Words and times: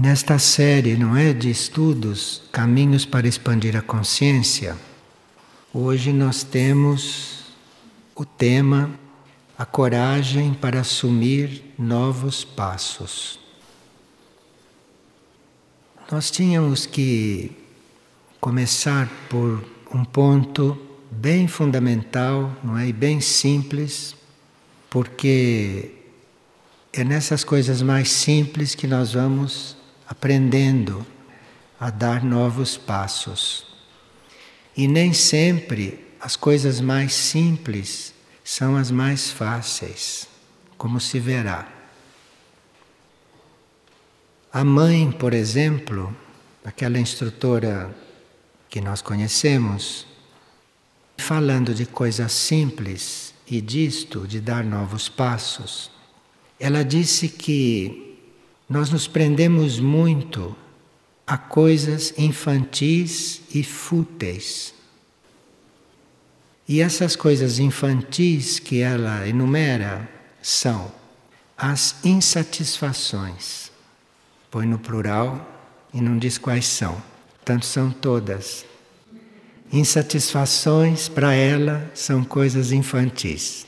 Nesta 0.00 0.38
série, 0.38 0.94
não 0.94 1.16
é, 1.16 1.32
de 1.32 1.48
estudos 1.48 2.42
Caminhos 2.52 3.06
para 3.06 3.26
expandir 3.26 3.74
a 3.74 3.80
consciência, 3.80 4.76
hoje 5.72 6.12
nós 6.12 6.42
temos 6.42 7.46
o 8.14 8.22
tema 8.22 8.90
A 9.56 9.64
coragem 9.64 10.52
para 10.52 10.80
assumir 10.80 11.72
novos 11.78 12.44
passos. 12.44 13.40
Nós 16.12 16.30
tínhamos 16.30 16.84
que 16.84 17.52
começar 18.38 19.10
por 19.30 19.64
um 19.94 20.04
ponto 20.04 20.76
bem 21.10 21.48
fundamental, 21.48 22.54
não 22.62 22.76
é, 22.76 22.86
e 22.88 22.92
bem 22.92 23.18
simples, 23.22 24.14
porque 24.90 25.92
é 26.92 27.02
nessas 27.02 27.42
coisas 27.42 27.80
mais 27.80 28.10
simples 28.10 28.74
que 28.74 28.86
nós 28.86 29.14
vamos 29.14 29.75
aprendendo 30.08 31.06
a 31.78 31.90
dar 31.90 32.24
novos 32.24 32.76
passos. 32.76 33.66
E 34.76 34.86
nem 34.86 35.12
sempre 35.12 36.04
as 36.20 36.36
coisas 36.36 36.80
mais 36.80 37.12
simples 37.12 38.14
são 38.42 38.76
as 38.76 38.90
mais 38.90 39.30
fáceis, 39.30 40.28
como 40.78 41.00
se 41.00 41.18
verá. 41.18 41.68
A 44.52 44.64
mãe, 44.64 45.10
por 45.10 45.34
exemplo, 45.34 46.16
aquela 46.64 46.98
instrutora 46.98 47.94
que 48.68 48.80
nós 48.80 49.02
conhecemos, 49.02 50.06
falando 51.18 51.74
de 51.74 51.86
coisas 51.86 52.32
simples 52.32 53.34
e 53.46 53.60
disto, 53.60 54.26
de 54.26 54.40
dar 54.40 54.64
novos 54.64 55.08
passos, 55.08 55.90
ela 56.58 56.84
disse 56.84 57.28
que 57.28 58.05
nós 58.68 58.90
nos 58.90 59.06
prendemos 59.06 59.78
muito 59.78 60.56
a 61.26 61.38
coisas 61.38 62.12
infantis 62.18 63.42
e 63.54 63.62
fúteis. 63.62 64.74
E 66.68 66.80
essas 66.80 67.14
coisas 67.14 67.58
infantis 67.60 68.58
que 68.58 68.80
ela 68.80 69.26
enumera 69.26 70.08
são 70.42 70.92
as 71.56 72.04
insatisfações. 72.04 73.70
Põe 74.50 74.66
no 74.66 74.78
plural 74.78 75.46
e 75.94 76.00
não 76.00 76.18
diz 76.18 76.38
quais 76.38 76.66
são, 76.66 77.00
tanto 77.44 77.64
são 77.66 77.90
todas. 77.90 78.64
Insatisfações 79.72 81.08
para 81.08 81.32
ela 81.34 81.88
são 81.94 82.24
coisas 82.24 82.72
infantis. 82.72 83.66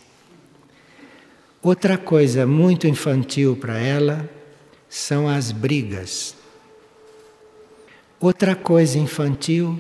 Outra 1.63 1.97
coisa 1.97 2.47
muito 2.47 2.87
infantil 2.87 3.57
para 3.57 3.79
ela 3.79 4.29
são 4.89 5.29
as 5.29 5.53
brigas. 5.53 6.35
Outra 8.21 8.57
coisa 8.57 8.99
infantil 8.99 9.79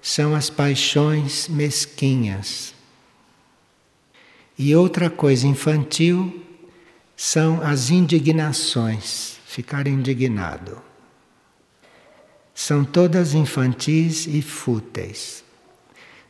são 0.00 0.34
as 0.34 0.50
paixões 0.50 1.48
mesquinhas. 1.48 2.74
E 4.58 4.74
outra 4.74 5.08
coisa 5.08 5.46
infantil 5.46 6.44
são 7.16 7.62
as 7.62 7.90
indignações, 7.90 9.38
ficar 9.46 9.86
indignado. 9.86 10.80
São 12.54 12.84
todas 12.84 13.34
infantis 13.34 14.26
e 14.26 14.42
fúteis. 14.42 15.42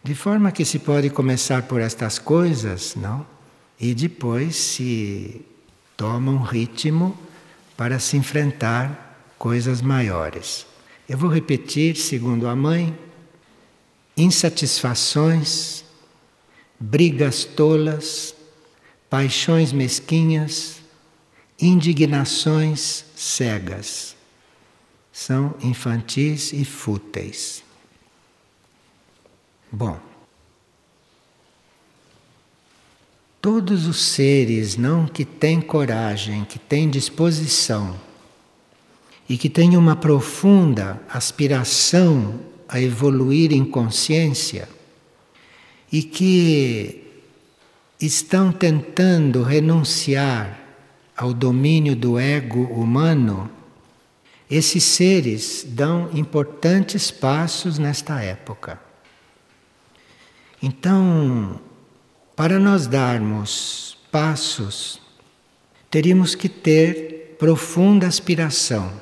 De 0.04 0.14
forma 0.14 0.52
que 0.52 0.64
se 0.64 0.78
pode 0.78 1.10
começar 1.10 1.62
por 1.62 1.80
estas 1.80 2.18
coisas, 2.18 2.94
não? 2.96 3.26
E 3.78 3.94
depois 3.94 4.56
se 4.56 5.44
toma 5.96 6.30
um 6.30 6.42
ritmo 6.42 7.16
para 7.76 7.98
se 7.98 8.16
enfrentar 8.16 9.34
coisas 9.38 9.80
maiores. 9.80 10.66
Eu 11.08 11.18
vou 11.18 11.30
repetir, 11.30 11.96
segundo 11.96 12.46
a 12.46 12.54
mãe, 12.54 12.96
insatisfações, 14.16 15.84
brigas 16.78 17.44
tolas, 17.44 18.34
paixões 19.10 19.72
mesquinhas, 19.72 20.80
indignações 21.60 23.04
cegas. 23.14 24.16
São 25.12 25.54
infantis 25.60 26.52
e 26.52 26.64
fúteis. 26.64 27.62
Bom, 29.70 30.00
Todos 33.42 33.88
os 33.88 34.00
seres 34.00 34.76
não 34.76 35.04
que 35.04 35.24
têm 35.24 35.60
coragem, 35.60 36.44
que 36.44 36.60
têm 36.60 36.88
disposição 36.88 37.98
e 39.28 39.36
que 39.36 39.50
têm 39.50 39.76
uma 39.76 39.96
profunda 39.96 41.02
aspiração 41.08 42.38
a 42.68 42.80
evoluir 42.80 43.52
em 43.52 43.64
consciência 43.64 44.68
e 45.90 46.04
que 46.04 47.02
estão 48.00 48.52
tentando 48.52 49.42
renunciar 49.42 50.60
ao 51.16 51.34
domínio 51.34 51.96
do 51.96 52.20
ego 52.20 52.62
humano, 52.62 53.50
esses 54.48 54.84
seres 54.84 55.66
dão 55.68 56.08
importantes 56.14 57.10
passos 57.10 57.76
nesta 57.76 58.22
época. 58.22 58.80
Então, 60.62 61.60
para 62.42 62.58
nós 62.58 62.88
darmos 62.88 63.96
passos, 64.10 65.00
teríamos 65.88 66.34
que 66.34 66.48
ter 66.48 67.36
profunda 67.38 68.08
aspiração 68.08 68.92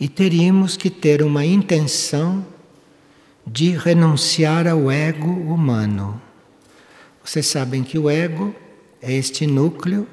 e 0.00 0.08
teríamos 0.08 0.78
que 0.78 0.88
ter 0.88 1.22
uma 1.22 1.44
intenção 1.44 2.42
de 3.46 3.72
renunciar 3.72 4.66
ao 4.66 4.90
ego 4.90 5.28
humano. 5.28 6.18
Vocês 7.22 7.48
sabem 7.48 7.84
que 7.84 7.98
o 7.98 8.08
ego 8.08 8.54
é 9.02 9.12
este 9.12 9.46
núcleo 9.46 10.08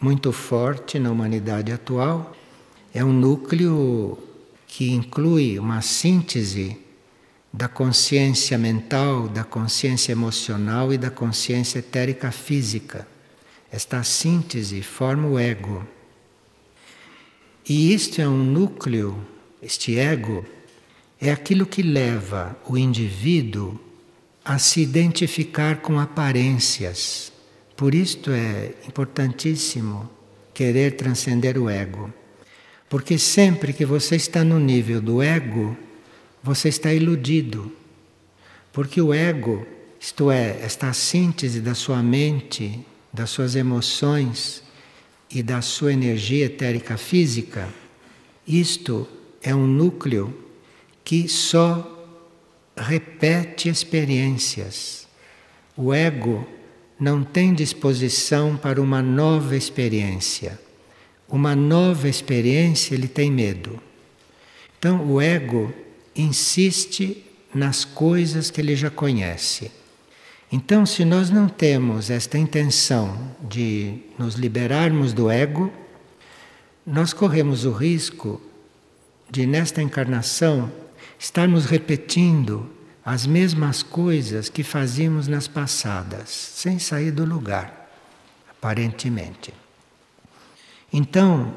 muito 0.00 0.30
forte 0.30 0.96
na 0.96 1.10
humanidade 1.10 1.72
atual, 1.72 2.36
é 2.94 3.04
um 3.04 3.12
núcleo 3.12 4.16
que 4.68 4.92
inclui 4.92 5.58
uma 5.58 5.82
síntese 5.82 6.78
da 7.56 7.68
consciência 7.68 8.58
mental, 8.58 9.28
da 9.28 9.42
consciência 9.42 10.12
emocional 10.12 10.92
e 10.92 10.98
da 10.98 11.10
consciência 11.10 11.78
etérica 11.78 12.30
física. 12.30 13.08
Esta 13.72 14.04
síntese 14.04 14.82
forma 14.82 15.26
o 15.26 15.38
ego. 15.38 15.82
E 17.66 17.94
isto 17.94 18.20
é 18.20 18.28
um 18.28 18.44
núcleo, 18.44 19.18
este 19.62 19.98
ego, 19.98 20.44
é 21.18 21.32
aquilo 21.32 21.64
que 21.64 21.80
leva 21.80 22.54
o 22.68 22.76
indivíduo 22.76 23.80
a 24.44 24.58
se 24.58 24.82
identificar 24.82 25.80
com 25.80 25.98
aparências. 25.98 27.32
Por 27.74 27.94
isto 27.94 28.32
é 28.32 28.74
importantíssimo 28.86 30.10
querer 30.52 30.96
transcender 30.96 31.56
o 31.56 31.70
ego. 31.70 32.12
Porque 32.86 33.16
sempre 33.16 33.72
que 33.72 33.86
você 33.86 34.14
está 34.14 34.44
no 34.44 34.60
nível 34.60 35.00
do 35.00 35.22
ego, 35.22 35.74
você 36.46 36.68
está 36.68 36.94
iludido. 36.94 37.72
Porque 38.72 39.00
o 39.02 39.12
ego, 39.12 39.66
isto 39.98 40.30
é, 40.30 40.60
esta 40.62 40.92
síntese 40.92 41.60
da 41.60 41.74
sua 41.74 42.00
mente, 42.00 42.86
das 43.12 43.30
suas 43.30 43.56
emoções 43.56 44.62
e 45.28 45.42
da 45.42 45.60
sua 45.60 45.92
energia 45.92 46.46
etérica 46.46 46.96
física, 46.96 47.68
isto 48.46 49.08
é 49.42 49.52
um 49.52 49.66
núcleo 49.66 50.32
que 51.02 51.28
só 51.28 51.92
repete 52.76 53.68
experiências. 53.68 55.08
O 55.76 55.92
ego 55.92 56.46
não 56.98 57.24
tem 57.24 57.52
disposição 57.52 58.56
para 58.56 58.80
uma 58.80 59.02
nova 59.02 59.56
experiência. 59.56 60.60
Uma 61.28 61.56
nova 61.56 62.08
experiência 62.08 62.94
ele 62.94 63.08
tem 63.08 63.32
medo. 63.32 63.80
Então, 64.78 65.10
o 65.10 65.20
ego 65.20 65.74
insiste 66.16 67.24
nas 67.54 67.84
coisas 67.84 68.50
que 68.50 68.60
ele 68.60 68.74
já 68.74 68.90
conhece. 68.90 69.70
Então, 70.50 70.86
se 70.86 71.04
nós 71.04 71.28
não 71.30 71.48
temos 71.48 72.08
esta 72.10 72.38
intenção 72.38 73.34
de 73.48 73.98
nos 74.18 74.34
liberarmos 74.34 75.12
do 75.12 75.30
ego, 75.30 75.72
nós 76.86 77.12
corremos 77.12 77.64
o 77.64 77.72
risco 77.72 78.40
de, 79.28 79.46
nesta 79.46 79.82
encarnação, 79.82 80.70
estarmos 81.18 81.66
repetindo 81.66 82.70
as 83.04 83.26
mesmas 83.26 83.82
coisas 83.82 84.48
que 84.48 84.62
fazíamos 84.62 85.26
nas 85.26 85.48
passadas, 85.48 86.28
sem 86.28 86.78
sair 86.78 87.10
do 87.10 87.24
lugar, 87.24 87.90
aparentemente. 88.50 89.52
Então, 90.92 91.56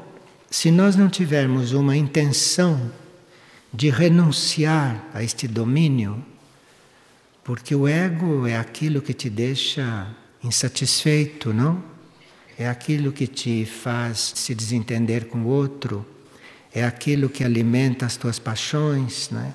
se 0.50 0.70
nós 0.70 0.96
não 0.96 1.08
tivermos 1.08 1.72
uma 1.72 1.96
intenção 1.96 2.90
de 3.72 3.90
renunciar 3.90 5.08
a 5.14 5.22
este 5.22 5.46
domínio, 5.46 6.24
porque 7.44 7.74
o 7.74 7.86
ego 7.86 8.46
é 8.46 8.56
aquilo 8.56 9.00
que 9.00 9.14
te 9.14 9.30
deixa 9.30 10.08
insatisfeito, 10.42 11.52
não? 11.52 11.82
É 12.58 12.68
aquilo 12.68 13.12
que 13.12 13.26
te 13.26 13.64
faz 13.64 14.32
se 14.36 14.54
desentender 14.54 15.26
com 15.26 15.38
o 15.38 15.46
outro, 15.46 16.06
é 16.72 16.84
aquilo 16.84 17.28
que 17.28 17.42
alimenta 17.42 18.06
as 18.06 18.16
tuas 18.16 18.38
paixões, 18.38 19.30
né? 19.30 19.54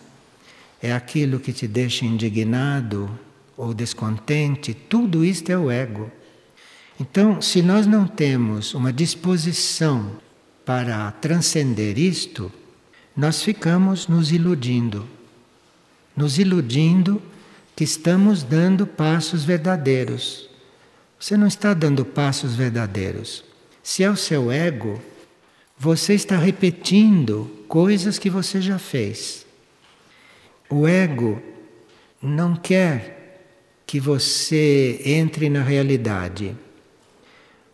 é 0.82 0.94
aquilo 0.94 1.40
que 1.40 1.54
te 1.54 1.68
deixa 1.68 2.06
indignado 2.06 3.10
ou 3.58 3.74
descontente, 3.74 4.74
tudo 4.74 5.24
isto 5.24 5.50
é 5.50 5.58
o 5.58 5.72
ego. 5.72 6.12
Então, 7.00 7.42
se 7.42 7.62
nós 7.62 7.88
não 7.88 8.06
temos 8.06 8.74
uma 8.74 8.94
disposição 8.94 10.12
para 10.66 11.12
transcender 11.14 11.98
isto, 11.98 12.52
nós 13.16 13.42
ficamos 13.42 14.08
nos 14.08 14.32
iludindo. 14.32 15.08
Nos 16.16 16.38
iludindo 16.38 17.22
que 17.76 17.84
estamos 17.84 18.44
dando 18.44 18.86
passos 18.86 19.44
verdadeiros. 19.44 20.50
Você 21.20 21.38
não 21.38 21.48
está 21.48 21.74
dando 21.74 22.04
passos 22.04 22.56
verdadeiros. 22.56 23.44
Se 23.82 24.04
é 24.04 24.10
o 24.10 24.16
seu 24.16 24.52
ego, 24.52 25.02
você 25.78 26.14
está 26.14 26.38
repetindo 26.38 27.50
coisas 27.68 28.18
que 28.18 28.30
você 28.30 28.62
já 28.62 28.80
fez. 28.80 29.46
O 30.70 30.88
ego 30.88 31.42
não 32.22 32.56
quer 32.56 33.16
que 33.86 34.00
você 34.00 35.02
entre 35.06 35.50
na 35.50 35.62
realidade. 35.62 36.56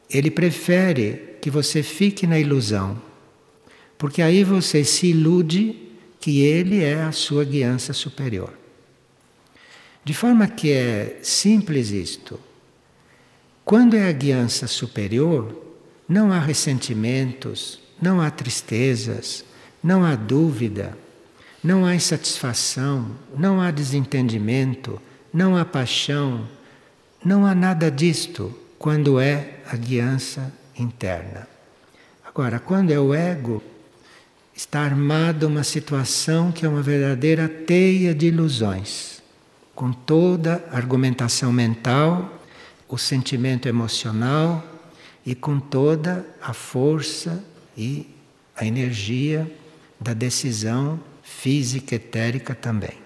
Ele 0.09 0.29
prefere 0.29 1.37
que 1.41 1.49
você 1.49 1.81
fique 1.81 2.27
na 2.27 2.37
ilusão, 2.37 3.01
porque 4.01 4.23
aí 4.23 4.43
você 4.43 4.83
se 4.83 5.11
ilude 5.11 5.77
que 6.19 6.41
ele 6.41 6.83
é 6.83 7.03
a 7.03 7.11
sua 7.11 7.45
guiança 7.45 7.93
superior. 7.93 8.51
De 10.03 10.11
forma 10.11 10.47
que 10.47 10.71
é 10.71 11.19
simples 11.21 11.91
isto. 11.91 12.39
Quando 13.63 13.95
é 13.95 14.09
a 14.09 14.11
guiança 14.11 14.65
superior, 14.65 15.55
não 16.09 16.31
há 16.31 16.39
ressentimentos, 16.39 17.79
não 18.01 18.19
há 18.19 18.31
tristezas, 18.31 19.45
não 19.83 20.03
há 20.03 20.15
dúvida, 20.15 20.97
não 21.63 21.85
há 21.85 21.93
insatisfação, 21.93 23.11
não 23.37 23.61
há 23.61 23.69
desentendimento, 23.69 24.99
não 25.31 25.55
há 25.55 25.63
paixão, 25.63 26.47
não 27.23 27.45
há 27.45 27.53
nada 27.53 27.91
disto 27.91 28.51
quando 28.79 29.19
é 29.19 29.59
a 29.67 29.75
guiança 29.75 30.51
interna. 30.75 31.47
Agora, 32.25 32.59
quando 32.59 32.89
é 32.89 32.99
o 32.99 33.13
ego, 33.13 33.61
está 34.61 34.81
armada 34.81 35.47
uma 35.47 35.63
situação 35.63 36.51
que 36.51 36.67
é 36.67 36.69
uma 36.69 36.83
verdadeira 36.83 37.49
teia 37.49 38.13
de 38.13 38.27
ilusões, 38.27 39.19
com 39.73 39.91
toda 39.91 40.63
a 40.71 40.77
argumentação 40.77 41.51
mental, 41.51 42.39
o 42.87 42.95
sentimento 42.95 43.67
emocional 43.67 44.63
e 45.25 45.33
com 45.33 45.59
toda 45.59 46.23
a 46.39 46.53
força 46.53 47.43
e 47.75 48.07
a 48.55 48.63
energia 48.63 49.51
da 49.99 50.13
decisão 50.13 50.99
física 51.23 51.95
etérica 51.95 52.53
também. 52.53 52.99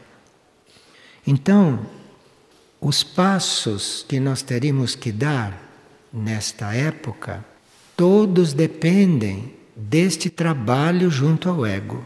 Então, 1.25 1.85
os 2.81 3.01
passos 3.01 4.05
que 4.09 4.19
nós 4.19 4.41
teríamos 4.41 4.93
que 4.93 5.09
dar 5.09 5.57
nesta 6.11 6.73
época, 6.75 7.45
todos 7.95 8.51
dependem 8.51 9.53
deste 9.75 10.29
trabalho 10.29 11.09
junto 11.09 11.49
ao 11.49 11.65
ego. 11.65 12.03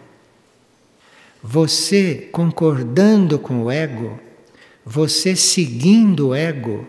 Você 1.44 2.30
concordando 2.32 3.38
com 3.38 3.64
o 3.64 3.72
ego, 3.72 4.20
você 4.86 5.36
seguindo 5.36 6.30
o 6.30 6.36
ego, 6.36 6.88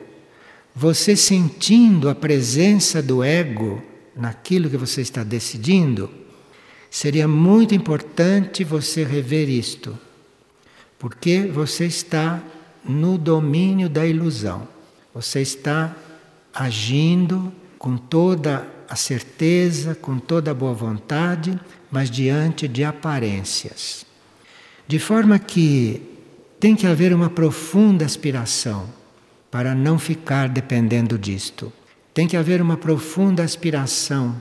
você 0.75 1.15
sentindo 1.15 2.09
a 2.09 2.15
presença 2.15 3.03
do 3.03 3.23
ego 3.23 3.83
naquilo 4.17 4.71
que 4.71 4.77
você 4.77 5.03
está 5.03 5.23
decidindo, 5.23 6.11
seria 6.91 7.29
muito 7.29 7.75
importante 7.75 8.65
você 8.65 9.05
rever 9.05 9.49
isto, 9.49 9.97
porque 10.99 11.43
você 11.43 11.87
está 11.87 12.43
no 12.85 13.19
domínio 13.19 13.89
da 13.89 14.07
ilusão, 14.07 14.67
você 15.15 15.43
está 15.43 15.95
agindo 16.53 17.53
com 17.79 17.97
toda 17.97 18.67
a 18.91 18.97
certeza, 18.97 19.95
com 19.95 20.19
toda 20.19 20.51
a 20.51 20.55
boa 20.55 20.75
vontade, 20.75 21.59
mas 21.93 22.11
diante 22.11 22.67
de 22.67 22.83
aparências. 22.83 24.05
De 24.89 24.99
forma 24.99 25.39
que 25.39 26.03
tem 26.59 26.75
que 26.75 26.89
haver 26.89 27.15
uma 27.15 27.31
profunda 27.31 28.05
aspiração 28.05 28.89
para 29.49 29.77
não 29.77 29.97
ficar 29.97 30.49
dependendo 30.49 31.17
disto. 31.17 31.73
Tem 32.13 32.27
que 32.27 32.37
haver 32.37 32.61
uma 32.61 32.77
profunda 32.77 33.45
aspiração 33.45 34.35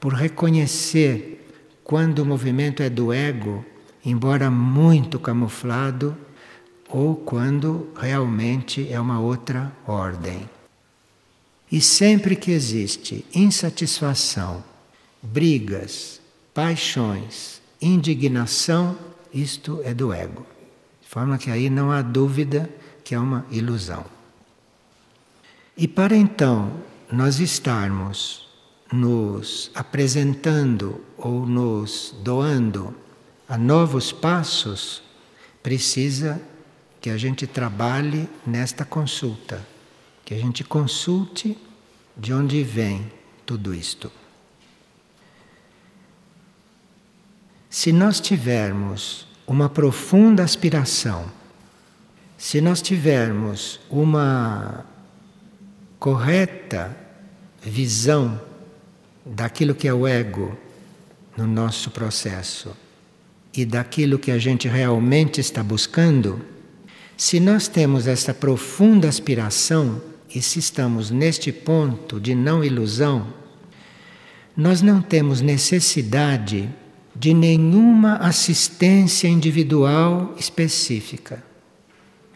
por 0.00 0.12
reconhecer 0.14 1.48
quando 1.84 2.18
o 2.18 2.26
movimento 2.26 2.82
é 2.82 2.90
do 2.90 3.12
ego, 3.12 3.64
embora 4.04 4.50
muito 4.50 5.20
camuflado, 5.20 6.16
ou 6.88 7.14
quando 7.14 7.88
realmente 7.96 8.88
é 8.90 8.98
uma 8.98 9.20
outra 9.20 9.72
ordem. 9.86 10.55
E 11.70 11.80
sempre 11.80 12.36
que 12.36 12.52
existe 12.52 13.24
insatisfação, 13.34 14.62
brigas, 15.22 16.20
paixões, 16.54 17.60
indignação, 17.80 18.96
isto 19.32 19.80
é 19.84 19.92
do 19.92 20.12
ego. 20.12 20.46
De 21.02 21.08
forma 21.08 21.38
que 21.38 21.50
aí 21.50 21.68
não 21.68 21.90
há 21.90 22.02
dúvida 22.02 22.70
que 23.04 23.14
é 23.14 23.18
uma 23.18 23.44
ilusão. 23.50 24.04
E 25.76 25.86
para 25.86 26.16
então 26.16 26.72
nós 27.12 27.38
estarmos 27.38 28.48
nos 28.92 29.70
apresentando 29.74 31.04
ou 31.18 31.44
nos 31.44 32.14
doando 32.22 32.94
a 33.48 33.58
novos 33.58 34.12
passos, 34.12 35.02
precisa 35.62 36.40
que 37.00 37.10
a 37.10 37.16
gente 37.16 37.46
trabalhe 37.46 38.28
nesta 38.46 38.84
consulta, 38.84 39.64
que 40.26 40.34
a 40.34 40.38
gente 40.38 40.64
consulte 40.64 41.56
de 42.16 42.34
onde 42.34 42.60
vem 42.64 43.10
tudo 43.46 43.72
isto. 43.72 44.10
Se 47.70 47.92
nós 47.92 48.18
tivermos 48.18 49.28
uma 49.46 49.68
profunda 49.68 50.42
aspiração, 50.42 51.30
se 52.36 52.60
nós 52.60 52.82
tivermos 52.82 53.78
uma 53.88 54.84
correta 56.00 56.94
visão 57.62 58.40
daquilo 59.24 59.76
que 59.76 59.86
é 59.86 59.94
o 59.94 60.08
ego 60.08 60.58
no 61.36 61.46
nosso 61.46 61.92
processo 61.92 62.76
e 63.54 63.64
daquilo 63.64 64.18
que 64.18 64.32
a 64.32 64.38
gente 64.38 64.66
realmente 64.66 65.40
está 65.40 65.62
buscando, 65.62 66.44
se 67.16 67.38
nós 67.38 67.68
temos 67.68 68.08
essa 68.08 68.34
profunda 68.34 69.08
aspiração 69.08 70.02
e 70.36 70.42
se 70.42 70.58
estamos 70.58 71.10
neste 71.10 71.50
ponto 71.50 72.20
de 72.20 72.34
não 72.34 72.62
ilusão, 72.62 73.26
nós 74.54 74.82
não 74.82 75.00
temos 75.00 75.40
necessidade 75.40 76.68
de 77.14 77.32
nenhuma 77.32 78.16
assistência 78.16 79.28
individual 79.28 80.34
específica. 80.38 81.42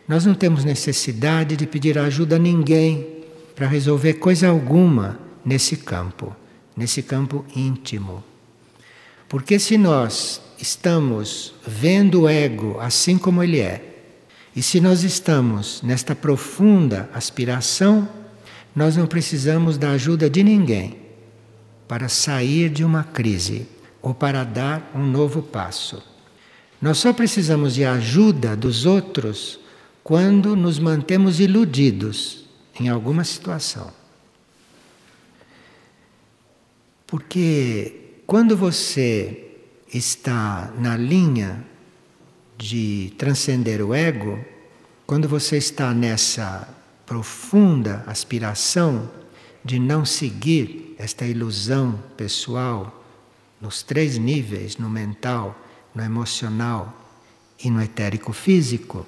Nós 0.09 0.25
não 0.25 0.33
temos 0.33 0.65
necessidade 0.65 1.59
de 1.59 1.67
pedir 1.67 1.99
ajuda 1.99 2.37
a 2.37 2.39
ninguém 2.39 3.07
para 3.55 3.67
resolver 3.67 4.15
coisa 4.15 4.49
alguma 4.49 5.21
nesse 5.45 5.77
campo, 5.77 6.35
nesse 6.75 7.03
campo 7.03 7.45
íntimo. 7.55 8.25
Porque 9.29 9.59
se 9.59 9.77
nós 9.77 10.41
estamos 10.57 11.53
vendo 11.67 12.23
o 12.23 12.29
ego 12.31 12.81
assim 12.81 13.19
como 13.19 13.43
ele 13.43 13.61
é, 13.61 13.90
e 14.55 14.63
se 14.63 14.81
nós 14.81 15.05
estamos 15.05 15.81
nesta 15.83 16.15
profunda 16.15 17.09
aspiração, 17.15 18.09
nós 18.75 18.97
não 18.97 19.07
precisamos 19.07 19.79
da 19.79 19.91
ajuda 19.91 20.29
de 20.29 20.43
ninguém 20.43 20.99
para 21.87 22.09
sair 22.09 22.69
de 22.69 22.85
uma 22.85 23.05
crise 23.05 23.67
ou 24.03 24.15
para 24.15 24.45
dar 24.45 24.91
um 24.95 25.05
novo 25.05 25.43
passo. 25.43 26.03
Nós 26.81 26.99
só 26.99 27.13
precisamos 27.13 27.75
de 27.75 27.85
ajuda 27.85 28.57
dos 28.57 28.87
outros 28.87 29.61
quando 30.03 30.57
nos 30.57 30.79
mantemos 30.79 31.39
iludidos 31.39 32.45
em 32.79 32.89
alguma 32.89 33.23
situação. 33.23 33.93
Porque 37.07 38.23
quando 38.27 38.57
você 38.57 39.49
está 39.93 40.73
na 40.79 40.97
linha 40.97 41.67
de 42.61 43.13
transcender 43.17 43.81
o 43.81 43.95
ego, 43.95 44.39
quando 45.07 45.27
você 45.27 45.57
está 45.57 45.95
nessa 45.95 46.69
profunda 47.07 48.05
aspiração 48.07 49.11
de 49.65 49.79
não 49.79 50.05
seguir 50.05 50.95
esta 50.99 51.25
ilusão 51.25 51.99
pessoal 52.17 53.03
nos 53.61 53.83
três 53.83 54.19
níveis 54.19 54.77
no 54.77 54.91
mental, 54.91 55.59
no 55.95 56.03
emocional 56.03 56.95
e 57.63 57.71
no 57.71 57.83
etérico 57.83 58.33
físico 58.33 59.07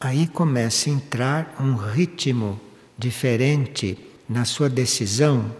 aí 0.00 0.26
começa 0.26 0.88
a 0.88 0.92
entrar 0.94 1.56
um 1.60 1.74
ritmo 1.74 2.58
diferente 2.96 3.98
na 4.26 4.46
sua 4.46 4.70
decisão, 4.70 5.54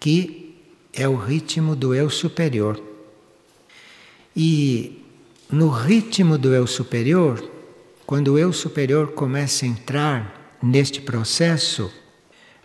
que 0.00 0.56
é 0.92 1.08
o 1.08 1.14
ritmo 1.14 1.76
do 1.76 1.94
eu 1.94 2.10
superior. 2.10 2.82
E 4.34 5.03
no 5.50 5.68
ritmo 5.68 6.38
do 6.38 6.54
eu 6.54 6.66
superior, 6.66 7.50
quando 8.06 8.34
o 8.34 8.38
eu 8.38 8.52
superior 8.52 9.12
começa 9.12 9.64
a 9.64 9.68
entrar 9.68 10.58
neste 10.62 11.00
processo, 11.00 11.92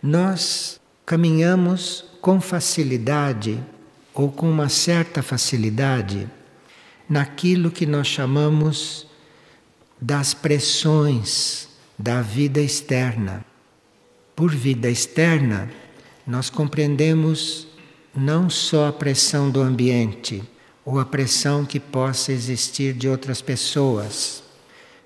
nós 0.02 0.80
caminhamos 1.04 2.04
com 2.20 2.40
facilidade 2.40 3.62
ou 4.14 4.30
com 4.30 4.50
uma 4.50 4.68
certa 4.68 5.22
facilidade 5.22 6.28
naquilo 7.08 7.70
que 7.70 7.86
nós 7.86 8.06
chamamos 8.06 9.06
das 10.00 10.32
pressões 10.32 11.68
da 11.98 12.22
vida 12.22 12.60
externa. 12.60 13.44
Por 14.34 14.54
vida 14.54 14.88
externa, 14.88 15.70
nós 16.26 16.48
compreendemos 16.48 17.68
não 18.14 18.48
só 18.48 18.88
a 18.88 18.92
pressão 18.92 19.50
do 19.50 19.60
ambiente 19.60 20.42
ou 20.90 20.98
a 20.98 21.04
pressão 21.04 21.64
que 21.64 21.78
possa 21.78 22.32
existir 22.32 22.92
de 22.92 23.08
outras 23.08 23.40
pessoas, 23.40 24.42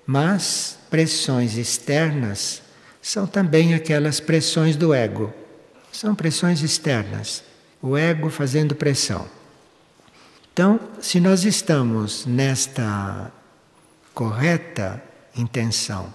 mas 0.03 0.79
pressões 0.89 1.57
externas 1.57 2.63
são 2.99 3.27
também 3.27 3.75
aquelas 3.75 4.19
pressões 4.19 4.75
do 4.75 4.95
ego. 4.95 5.31
São 5.91 6.15
pressões 6.15 6.63
externas. 6.63 7.43
O 7.79 7.95
ego 7.95 8.31
fazendo 8.31 8.73
pressão. 8.73 9.27
Então, 10.51 10.79
se 10.99 11.19
nós 11.19 11.43
estamos 11.45 12.25
nesta 12.25 13.31
correta 14.11 15.03
intenção 15.37 16.11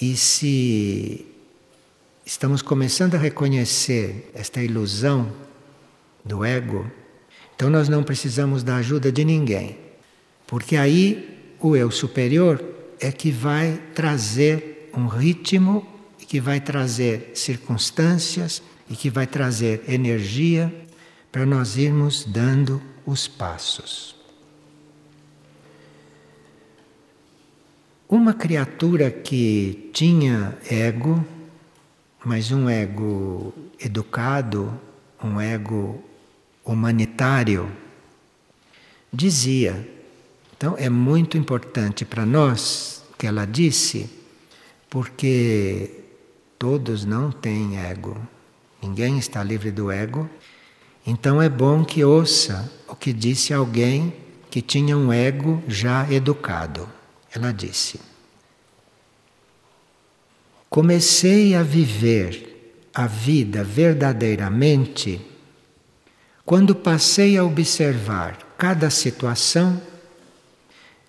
e 0.00 0.16
se 0.16 1.26
estamos 2.24 2.62
começando 2.62 3.16
a 3.16 3.18
reconhecer 3.18 4.30
esta 4.34 4.62
ilusão 4.62 5.30
do 6.24 6.42
ego, 6.42 6.90
então 7.56 7.70
nós 7.70 7.88
não 7.88 8.04
precisamos 8.04 8.62
da 8.62 8.76
ajuda 8.76 9.10
de 9.10 9.24
ninguém, 9.24 9.78
porque 10.46 10.76
aí 10.76 11.56
o 11.58 11.74
eu 11.74 11.90
superior 11.90 12.62
é 13.00 13.10
que 13.10 13.30
vai 13.30 13.80
trazer 13.94 14.90
um 14.94 15.06
ritmo, 15.06 15.86
que 16.28 16.38
vai 16.38 16.60
trazer 16.60 17.30
circunstâncias 17.34 18.62
e 18.90 18.94
que 18.94 19.08
vai 19.08 19.26
trazer 19.26 19.82
energia 19.88 20.72
para 21.32 21.46
nós 21.46 21.76
irmos 21.76 22.24
dando 22.24 22.80
os 23.06 23.26
passos. 23.26 24.14
Uma 28.08 28.34
criatura 28.34 29.10
que 29.10 29.90
tinha 29.92 30.56
ego, 30.70 31.24
mas 32.24 32.52
um 32.52 32.68
ego 32.68 33.52
educado, 33.80 34.78
um 35.22 35.40
ego 35.40 36.02
humanitário, 36.66 37.70
dizia. 39.12 39.88
Então 40.56 40.74
é 40.76 40.90
muito 40.90 41.38
importante 41.38 42.04
para 42.04 42.26
nós 42.26 43.04
o 43.12 43.16
que 43.16 43.26
ela 43.26 43.46
disse, 43.46 44.10
porque 44.90 46.02
todos 46.58 47.04
não 47.04 47.30
têm 47.30 47.78
ego. 47.78 48.16
Ninguém 48.82 49.18
está 49.18 49.42
livre 49.42 49.70
do 49.70 49.90
ego 49.90 50.28
então 51.06 51.40
é 51.40 51.48
bom 51.48 51.84
que 51.84 52.04
ouça 52.04 52.70
o 52.88 52.96
que 52.96 53.12
disse 53.12 53.54
alguém 53.54 54.12
que 54.50 54.60
tinha 54.60 54.98
um 54.98 55.12
ego 55.12 55.62
já 55.68 56.10
educado. 56.12 56.88
Ela 57.32 57.52
disse: 57.52 58.00
Comecei 60.68 61.54
a 61.54 61.62
viver 61.62 62.88
a 62.92 63.06
vida 63.06 63.62
verdadeiramente 63.62 65.20
quando 66.46 66.76
passei 66.76 67.36
a 67.36 67.44
observar 67.44 68.38
cada 68.56 68.88
situação 68.88 69.82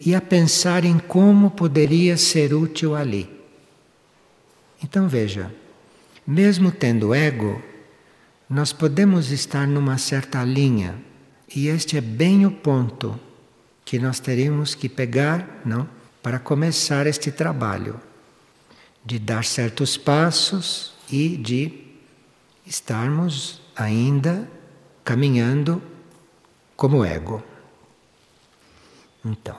e 0.01 0.15
a 0.15 0.19
pensar 0.19 0.83
em 0.83 0.97
como 0.97 1.51
poderia 1.51 2.17
ser 2.17 2.55
útil 2.55 2.95
ali. 2.95 3.29
Então 4.83 5.07
veja, 5.07 5.53
mesmo 6.25 6.71
tendo 6.71 7.13
ego, 7.13 7.61
nós 8.49 8.73
podemos 8.73 9.31
estar 9.31 9.67
numa 9.67 9.99
certa 9.99 10.43
linha 10.43 10.95
e 11.55 11.67
este 11.67 11.97
é 11.97 12.01
bem 12.01 12.43
o 12.43 12.51
ponto 12.51 13.17
que 13.85 13.99
nós 13.99 14.19
teríamos 14.19 14.73
que 14.73 14.89
pegar, 14.89 15.61
não, 15.63 15.87
para 16.21 16.39
começar 16.39 17.05
este 17.05 17.31
trabalho 17.31 17.99
de 19.05 19.19
dar 19.19 19.45
certos 19.45 19.97
passos 19.97 20.93
e 21.11 21.37
de 21.37 21.71
estarmos 22.65 23.61
ainda 23.75 24.56
caminhando 25.07 25.81
como 26.75 27.05
ego. 27.05 27.41
Então, 29.23 29.57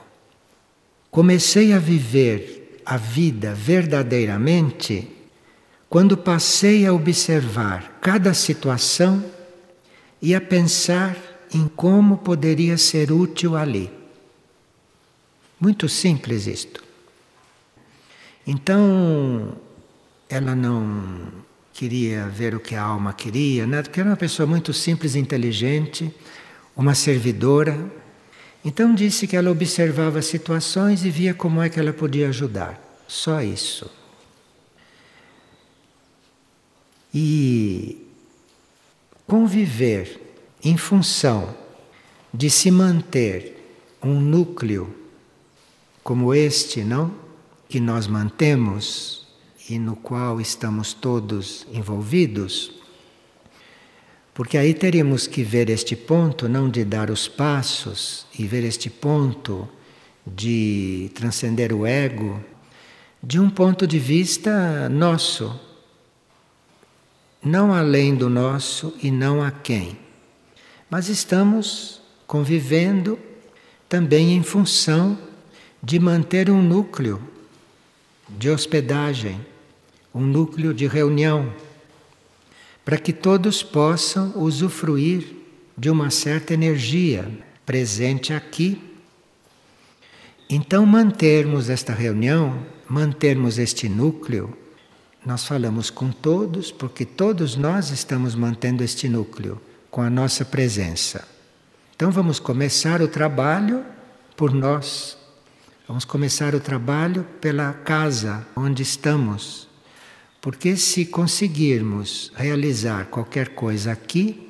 comecei 1.09 1.73
a 1.73 1.79
viver 1.79 2.79
a 2.85 2.97
vida 2.97 3.55
verdadeiramente 3.55 5.09
quando 5.89 6.15
passei 6.15 6.85
a 6.85 6.93
observar 6.93 7.97
cada 7.99 8.31
situação 8.31 9.25
e 10.21 10.35
a 10.35 10.39
pensar 10.39 11.17
em 11.51 11.67
como 11.67 12.19
poderia 12.19 12.77
ser 12.77 13.11
útil 13.11 13.57
ali. 13.57 13.91
Muito 15.59 15.89
simples 15.89 16.45
isto. 16.45 16.83
Então, 18.45 19.57
ela 20.29 20.55
não 20.55 21.48
queria 21.79 22.27
ver 22.27 22.53
o 22.53 22.59
que 22.59 22.75
a 22.75 22.81
alma 22.81 23.13
queria, 23.13 23.65
né? 23.65 23.81
porque 23.81 24.01
era 24.01 24.09
uma 24.09 24.17
pessoa 24.17 24.45
muito 24.45 24.73
simples 24.73 25.15
inteligente, 25.15 26.13
uma 26.75 26.93
servidora. 26.93 27.89
Então 28.65 28.93
disse 28.93 29.25
que 29.25 29.37
ela 29.37 29.49
observava 29.49 30.21
situações 30.21 31.05
e 31.05 31.09
via 31.09 31.33
como 31.33 31.61
é 31.61 31.69
que 31.69 31.79
ela 31.79 31.93
podia 31.93 32.27
ajudar. 32.27 32.77
Só 33.07 33.41
isso. 33.41 33.89
E 37.13 38.05
conviver 39.25 40.19
em 40.61 40.75
função 40.75 41.55
de 42.33 42.49
se 42.49 42.69
manter 42.69 43.55
um 44.03 44.19
núcleo 44.19 44.93
como 46.03 46.33
este, 46.33 46.83
não? 46.83 47.15
Que 47.69 47.79
nós 47.79 48.05
mantemos 48.05 49.18
e 49.69 49.77
no 49.77 49.95
qual 49.95 50.41
estamos 50.41 50.93
todos 50.93 51.67
envolvidos. 51.71 52.71
Porque 54.33 54.57
aí 54.57 54.73
teríamos 54.73 55.27
que 55.27 55.43
ver 55.43 55.69
este 55.69 55.95
ponto, 55.95 56.49
não 56.49 56.69
de 56.69 56.83
dar 56.83 57.09
os 57.09 57.27
passos, 57.27 58.25
e 58.37 58.47
ver 58.47 58.63
este 58.63 58.89
ponto 58.89 59.67
de 60.25 61.11
transcender 61.13 61.73
o 61.73 61.85
ego, 61.85 62.43
de 63.21 63.39
um 63.39 63.49
ponto 63.49 63.85
de 63.85 63.99
vista 63.99 64.89
nosso, 64.89 65.59
não 67.43 67.73
além 67.73 68.15
do 68.15 68.29
nosso 68.29 68.93
e 69.03 69.11
não 69.11 69.41
a 69.41 69.51
quem, 69.51 69.97
mas 70.89 71.09
estamos 71.09 72.01
convivendo 72.25 73.19
também 73.87 74.33
em 74.33 74.43
função 74.43 75.17
de 75.81 75.99
manter 75.99 76.49
um 76.49 76.61
núcleo 76.61 77.21
de 78.29 78.49
hospedagem, 78.49 79.39
um 80.13 80.21
núcleo 80.21 80.73
de 80.73 80.87
reunião, 80.87 81.53
para 82.83 82.97
que 82.97 83.13
todos 83.13 83.61
possam 83.61 84.33
usufruir 84.35 85.35
de 85.77 85.89
uma 85.89 86.09
certa 86.09 86.53
energia 86.53 87.29
presente 87.65 88.33
aqui. 88.33 88.81
Então, 90.49 90.85
mantermos 90.85 91.69
esta 91.69 91.93
reunião, 91.93 92.65
mantermos 92.89 93.59
este 93.59 93.87
núcleo, 93.87 94.57
nós 95.25 95.45
falamos 95.45 95.89
com 95.89 96.11
todos 96.11 96.71
porque 96.71 97.05
todos 97.05 97.55
nós 97.55 97.91
estamos 97.91 98.33
mantendo 98.33 98.83
este 98.83 99.07
núcleo 99.07 99.61
com 99.91 100.01
a 100.01 100.09
nossa 100.09 100.43
presença. 100.43 101.27
Então 101.95 102.09
vamos 102.09 102.39
começar 102.39 103.01
o 103.01 103.07
trabalho 103.07 103.85
por 104.35 104.53
nós. 104.53 105.17
Vamos 105.87 106.05
começar 106.05 106.55
o 106.55 106.59
trabalho 106.59 107.23
pela 107.41 107.73
casa 107.73 108.47
onde 108.55 108.81
estamos. 108.81 109.68
Porque 110.41 110.77
se 110.77 111.05
conseguirmos 111.05 112.31
realizar 112.35 113.07
qualquer 113.07 113.49
coisa 113.49 113.91
aqui, 113.91 114.49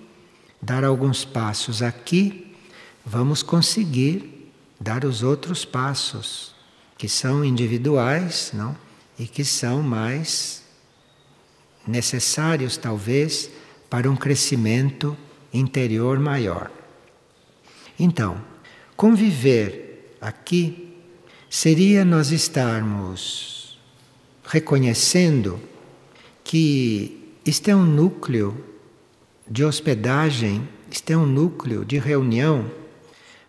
dar 0.61 0.83
alguns 0.83 1.25
passos 1.25 1.81
aqui, 1.81 2.55
vamos 3.05 3.41
conseguir 3.41 4.51
dar 4.79 5.03
os 5.03 5.23
outros 5.23 5.65
passos, 5.65 6.53
que 6.97 7.09
são 7.09 7.43
individuais, 7.43 8.51
não? 8.53 8.77
E 9.17 9.25
que 9.25 9.43
são 9.43 9.81
mais 9.81 10.63
necessários 11.87 12.77
talvez 12.77 13.49
para 13.89 14.09
um 14.09 14.15
crescimento 14.15 15.17
interior 15.51 16.19
maior. 16.19 16.71
Então, 17.99 18.39
conviver 18.95 20.15
aqui 20.21 20.95
seria 21.49 22.05
nós 22.05 22.31
estarmos 22.31 23.79
reconhecendo 24.45 25.59
que 26.49 27.35
isto 27.45 27.69
é 27.69 27.75
um 27.75 27.85
núcleo 27.85 28.57
de 29.47 29.63
hospedagem, 29.63 30.67
isto 30.89 31.11
é 31.11 31.15
um 31.15 31.27
núcleo 31.27 31.85
de 31.85 31.99
reunião 31.99 32.71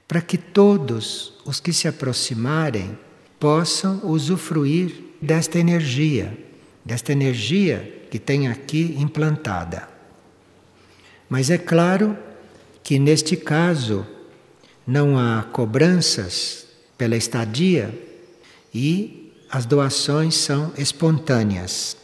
para 0.06 0.20
que 0.20 0.36
todos 0.36 1.32
os 1.46 1.58
que 1.60 1.72
se 1.72 1.88
aproximarem 1.88 2.98
possam 3.38 4.02
usufruir 4.04 5.02
desta 5.18 5.58
energia, 5.58 6.36
desta 6.84 7.10
energia 7.10 8.06
que 8.10 8.18
tem 8.18 8.48
aqui 8.48 8.94
implantada. 8.98 9.88
Mas 11.26 11.48
é 11.48 11.56
claro 11.56 12.18
que 12.82 12.98
neste 12.98 13.34
caso 13.34 14.06
não 14.86 15.18
há 15.18 15.42
cobranças 15.44 16.66
pela 16.98 17.16
estadia 17.16 17.98
e 18.74 19.32
as 19.50 19.64
doações 19.64 20.34
são 20.34 20.70
espontâneas, 20.76 21.96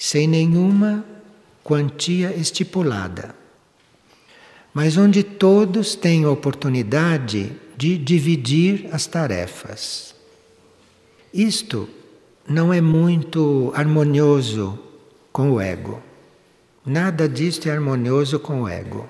sem 0.00 0.26
nenhuma 0.26 1.04
quantia 1.62 2.34
estipulada. 2.34 3.34
Mas 4.72 4.96
onde 4.96 5.22
todos 5.22 5.94
têm 5.94 6.24
oportunidade 6.24 7.52
de 7.76 7.98
dividir 7.98 8.88
as 8.92 9.06
tarefas. 9.06 10.14
Isto 11.34 11.86
não 12.48 12.72
é 12.72 12.80
muito 12.80 13.70
harmonioso 13.76 14.78
com 15.30 15.52
o 15.52 15.60
ego. 15.60 16.02
Nada 16.84 17.28
disto 17.28 17.68
é 17.68 17.72
harmonioso 17.72 18.40
com 18.40 18.62
o 18.62 18.68
ego. 18.68 19.06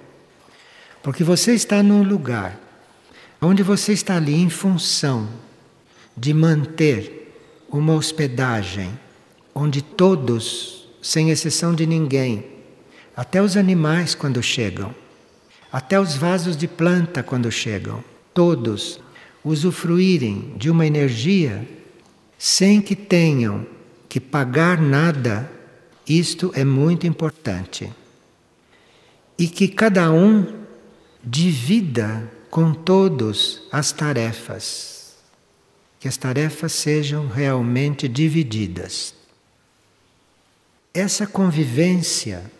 Porque 1.04 1.22
você 1.22 1.54
está 1.54 1.84
num 1.84 2.02
lugar 2.02 2.58
onde 3.40 3.62
você 3.62 3.92
está 3.92 4.16
ali 4.16 4.34
em 4.34 4.50
função 4.50 5.28
de 6.16 6.34
manter 6.34 7.32
uma 7.70 7.94
hospedagem 7.94 8.90
onde 9.54 9.82
todos, 9.82 10.79
sem 11.02 11.30
exceção 11.30 11.74
de 11.74 11.86
ninguém, 11.86 12.44
até 13.16 13.42
os 13.42 13.56
animais 13.56 14.14
quando 14.14 14.42
chegam, 14.42 14.94
até 15.72 16.00
os 16.00 16.14
vasos 16.14 16.56
de 16.56 16.66
planta 16.66 17.22
quando 17.22 17.50
chegam, 17.50 18.02
todos 18.32 19.00
usufruírem 19.44 20.54
de 20.56 20.70
uma 20.70 20.86
energia 20.86 21.66
sem 22.38 22.80
que 22.80 22.96
tenham 22.96 23.66
que 24.08 24.18
pagar 24.18 24.80
nada, 24.80 25.50
isto 26.08 26.50
é 26.54 26.64
muito 26.64 27.06
importante. 27.06 27.90
E 29.38 29.46
que 29.46 29.68
cada 29.68 30.10
um 30.10 30.64
divida 31.22 32.30
com 32.50 32.74
todos 32.74 33.62
as 33.70 33.92
tarefas, 33.92 35.14
que 36.00 36.08
as 36.08 36.16
tarefas 36.16 36.72
sejam 36.72 37.28
realmente 37.28 38.08
divididas. 38.08 39.19
Essa 40.92 41.26
convivência 41.26 42.50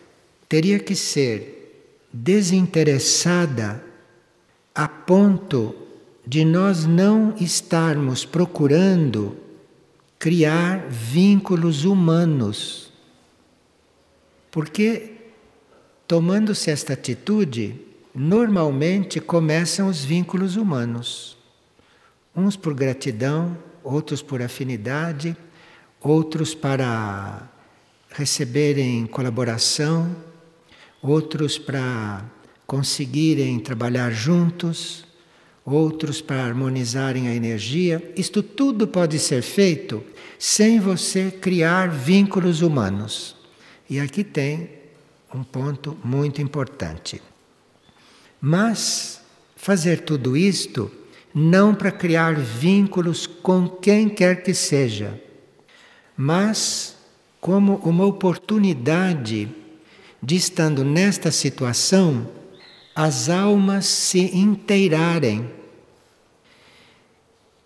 teria 0.47 0.79
que 0.79 0.95
ser 0.95 2.07
desinteressada 2.13 3.83
a 4.73 4.87
ponto 4.87 5.75
de 6.25 6.45
nós 6.45 6.85
não 6.85 7.35
estarmos 7.37 8.25
procurando 8.25 9.37
criar 10.17 10.87
vínculos 10.87 11.83
humanos. 11.83 12.93
Porque, 14.49 15.13
tomando-se 16.07 16.69
esta 16.69 16.93
atitude, 16.93 17.79
normalmente 18.13 19.19
começam 19.19 19.87
os 19.87 20.03
vínculos 20.03 20.55
humanos. 20.55 21.37
Uns 22.35 22.55
por 22.55 22.73
gratidão, 22.73 23.57
outros 23.83 24.21
por 24.21 24.41
afinidade, 24.41 25.35
outros 26.01 26.53
para 26.53 27.49
receberem 28.11 29.05
colaboração, 29.05 30.15
outros 31.01 31.57
para 31.57 32.23
conseguirem 32.67 33.59
trabalhar 33.59 34.11
juntos, 34.11 35.05
outros 35.65 36.21
para 36.21 36.45
harmonizarem 36.45 37.27
a 37.27 37.35
energia. 37.35 38.13
Isto 38.15 38.43
tudo 38.43 38.87
pode 38.87 39.19
ser 39.19 39.41
feito 39.41 40.03
sem 40.37 40.79
você 40.79 41.31
criar 41.31 41.89
vínculos 41.89 42.61
humanos. 42.61 43.35
E 43.89 43.99
aqui 43.99 44.23
tem 44.23 44.69
um 45.33 45.43
ponto 45.43 45.97
muito 46.03 46.41
importante. 46.41 47.21
Mas 48.39 49.21
fazer 49.55 50.01
tudo 50.01 50.35
isto 50.35 50.91
não 51.33 51.73
para 51.73 51.91
criar 51.91 52.35
vínculos 52.35 53.25
com 53.25 53.67
quem 53.67 54.09
quer 54.09 54.43
que 54.43 54.53
seja, 54.53 55.21
mas 56.17 56.97
como 57.41 57.77
uma 57.77 58.05
oportunidade 58.05 59.49
de, 60.21 60.35
estando 60.35 60.85
nesta 60.85 61.31
situação, 61.31 62.29
as 62.95 63.29
almas 63.29 63.87
se 63.87 64.37
inteirarem 64.37 65.49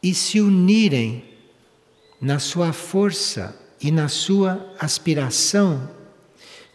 e 0.02 0.14
se 0.14 0.40
unirem 0.40 1.26
na 2.22 2.40
sua 2.40 2.72
força 2.72 3.60
e 3.82 3.92
na 3.92 4.08
sua 4.08 4.74
aspiração 4.80 5.90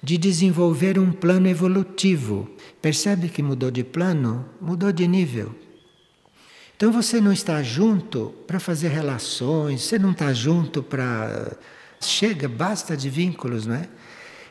de 0.02 0.18
desenvolver 0.18 0.98
um 0.98 1.10
plano 1.10 1.48
evolutivo. 1.48 2.50
Percebe 2.82 3.28
que 3.28 3.42
mudou 3.42 3.70
de 3.70 3.82
plano? 3.82 4.44
Mudou 4.60 4.92
de 4.92 5.08
nível. 5.08 5.54
Então 6.76 6.92
você 6.92 7.20
não 7.20 7.32
está 7.32 7.62
junto 7.62 8.34
para 8.46 8.58
fazer 8.58 8.88
relações, 8.88 9.82
você 9.82 9.98
não 9.98 10.12
está 10.12 10.32
junto 10.32 10.82
para. 10.82 11.56
Chega, 12.00 12.48
basta 12.48 12.96
de 12.96 13.10
vínculos, 13.10 13.66
não 13.66 13.74
é? 13.74 13.88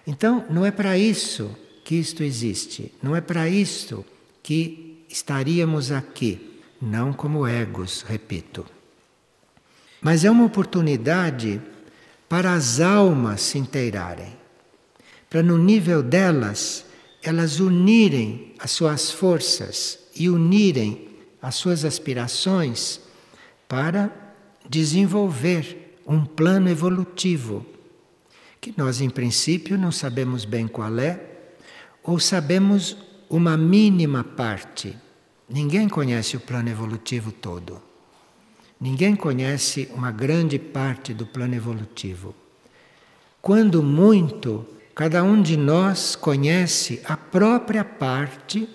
Então, 0.06 0.46
não 0.50 0.66
é 0.66 0.72
para 0.72 0.98
isso 0.98 1.56
que 1.84 1.96
isto 1.96 2.24
existe, 2.24 2.94
não 3.02 3.16
é 3.16 3.22
para 3.22 3.50
isso 3.50 4.06
que 4.44 5.04
estaríamos 5.10 5.92
aqui, 5.92 6.62
não 6.82 7.12
como 7.12 7.48
egos, 7.48 8.04
repito. 8.08 8.66
Mas 10.02 10.24
é 10.24 10.32
uma 10.32 10.46
oportunidade 10.46 11.62
para 12.28 12.54
as 12.54 12.80
almas 12.80 13.42
se 13.42 13.58
inteirarem 13.58 14.40
para 15.30 15.44
no 15.44 15.58
nível 15.58 16.02
delas 16.02 16.86
elas 17.22 17.60
unirem 17.60 18.54
as 18.58 18.72
suas 18.72 19.12
forças 19.12 20.00
e 20.16 20.30
unirem 20.30 21.08
as 21.42 21.56
suas 21.56 21.86
aspirações 21.86 23.00
para 23.68 24.12
desenvolver 24.68 25.89
um 26.10 26.26
plano 26.26 26.68
evolutivo 26.68 27.66
que 28.60 28.74
nós 28.76 29.00
em 29.00 29.10
princípio 29.10 29.78
não 29.78 29.92
sabemos 29.92 30.44
bem 30.44 30.68
qual 30.68 31.00
é 31.00 31.22
ou 32.04 32.20
sabemos 32.20 32.98
uma 33.30 33.56
mínima 33.56 34.24
parte. 34.24 34.98
Ninguém 35.48 35.88
conhece 35.88 36.36
o 36.36 36.40
plano 36.42 36.68
evolutivo 36.68 37.32
todo. 37.32 37.82
Ninguém 38.82 39.16
conhece 39.16 39.88
uma 39.94 40.12
grande 40.12 40.60
parte 40.60 41.14
do 41.14 41.26
plano 41.26 41.56
evolutivo. 41.56 42.36
Quando 43.42 43.82
muito, 43.82 44.66
Cada 45.00 45.24
um 45.24 45.42
de 45.42 45.56
nós 45.56 46.14
conhece 46.14 47.02
a 47.06 47.16
própria 47.16 47.86
parte 47.86 48.68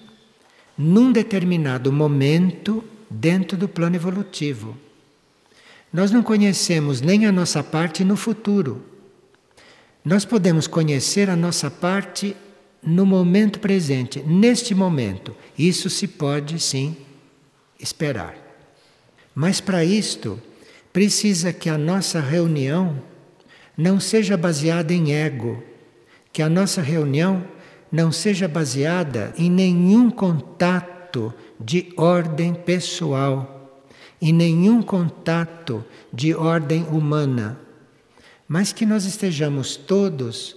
num 0.75 1.13
determinado 1.13 1.93
momento 1.93 2.83
dentro 3.11 3.59
do 3.59 3.69
plano 3.69 3.97
evolutivo. 3.97 4.75
Nós 5.95 6.11
não 6.11 6.25
conhecemos 6.25 7.01
nem 7.01 7.25
a 7.25 7.31
nossa 7.31 7.63
parte 7.63 8.03
no 8.03 8.17
futuro. 8.17 8.83
Nós 10.05 10.25
podemos 10.25 10.67
conhecer 10.67 11.31
a 11.31 11.37
nossa 11.37 11.71
parte 11.71 12.37
no 12.83 13.07
momento 13.07 13.61
presente, 13.61 14.19
neste 14.27 14.75
momento. 14.75 15.37
Isso 15.57 15.89
se 15.89 16.09
pode 16.09 16.59
sim 16.59 16.97
esperar. 17.79 18.35
Mas 19.33 19.61
para 19.61 19.85
isto, 19.85 20.43
precisa 20.93 21.53
que 21.53 21.71
a 21.71 21.79
nossa 21.79 22.19
reunião 22.19 23.01
não 23.79 24.01
seja 24.01 24.37
baseada 24.37 24.93
em 24.93 25.15
ego 25.15 25.63
que 26.33 26.43
a 26.43 26.49
nossa 26.49 26.83
reunião 26.83 27.45
não 27.91 28.11
seja 28.11 28.49
baseada 28.49 29.33
em 29.39 29.49
nenhum 29.49 30.11
contato 30.11 31.33
de 31.61 31.93
ordem 31.97 32.53
pessoal, 32.53 33.54
em 34.29 34.33
nenhum 34.33 34.83
contato 34.83 35.85
de 36.13 36.35
ordem 36.35 36.85
humana, 36.85 37.61
mas 38.49 38.73
que 38.73 38.85
nós 38.85 39.05
estejamos 39.05 39.77
todos 39.77 40.57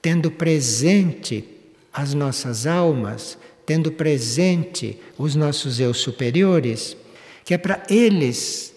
tendo 0.00 0.30
presente 0.30 1.44
as 1.92 2.14
nossas 2.14 2.66
almas, 2.66 3.36
tendo 3.64 3.90
presente 3.90 5.00
os 5.18 5.34
nossos 5.34 5.80
eu 5.80 5.92
superiores, 5.92 6.96
que 7.44 7.54
é 7.54 7.58
para 7.58 7.82
eles, 7.90 8.74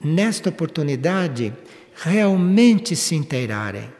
nesta 0.00 0.50
oportunidade, 0.50 1.52
realmente 1.94 2.94
se 2.94 3.16
inteirarem 3.16 3.98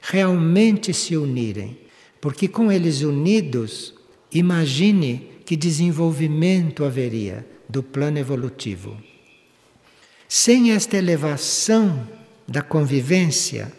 realmente 0.00 0.92
se 0.94 1.16
unirem. 1.16 1.78
Porque 2.20 2.48
com 2.48 2.70
eles 2.70 3.02
unidos, 3.02 3.94
imagine 4.32 5.30
que 5.44 5.56
desenvolvimento 5.56 6.84
haveria 6.84 7.46
do 7.68 7.82
plano 7.82 8.18
evolutivo. 8.18 8.96
Sem 10.28 10.72
esta 10.72 10.96
elevação 10.96 12.06
da 12.46 12.62
convivência, 12.62 13.72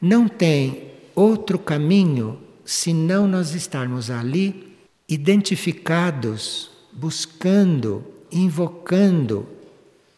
não 0.00 0.28
tem 0.28 0.90
outro 1.14 1.58
caminho 1.58 2.40
senão 2.64 3.26
nós 3.26 3.54
estarmos 3.54 4.10
ali 4.10 4.76
identificados 5.08 6.70
buscando, 6.92 8.04
invocando 8.30 9.46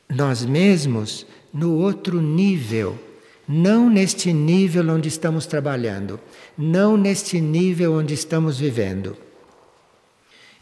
nós 0.09 0.45
mesmos 0.45 1.27
no 1.53 1.77
outro 1.79 2.21
nível, 2.21 2.99
não 3.47 3.89
neste 3.89 4.33
nível 4.33 4.89
onde 4.91 5.09
estamos 5.09 5.47
trabalhando, 5.47 6.19
não 6.57 6.97
neste 6.97 7.41
nível 7.41 7.95
onde 7.95 8.15
estamos 8.15 8.59
vivendo. 8.59 9.17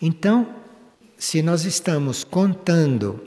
Então, 0.01 0.47
se 1.21 1.43
nós 1.43 1.67
estamos 1.67 2.25
contando 2.25 3.21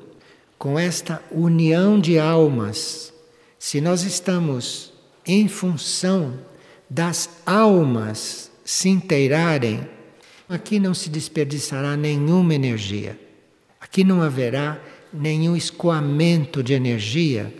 com 0.57 0.79
esta 0.79 1.21
união 1.29 1.99
de 1.99 2.17
almas, 2.17 3.13
se 3.59 3.79
nós 3.79 4.01
estamos 4.01 4.91
em 5.23 5.47
função 5.47 6.39
das 6.89 7.29
almas 7.45 8.49
se 8.65 8.89
inteirarem, 8.89 9.87
aqui 10.49 10.79
não 10.79 10.95
se 10.95 11.07
desperdiçará 11.07 11.95
nenhuma 11.95 12.55
energia. 12.55 13.15
Aqui 13.79 14.03
não 14.03 14.23
haverá 14.23 14.81
nenhum 15.13 15.55
escoamento 15.55 16.63
de 16.63 16.73
energia, 16.73 17.53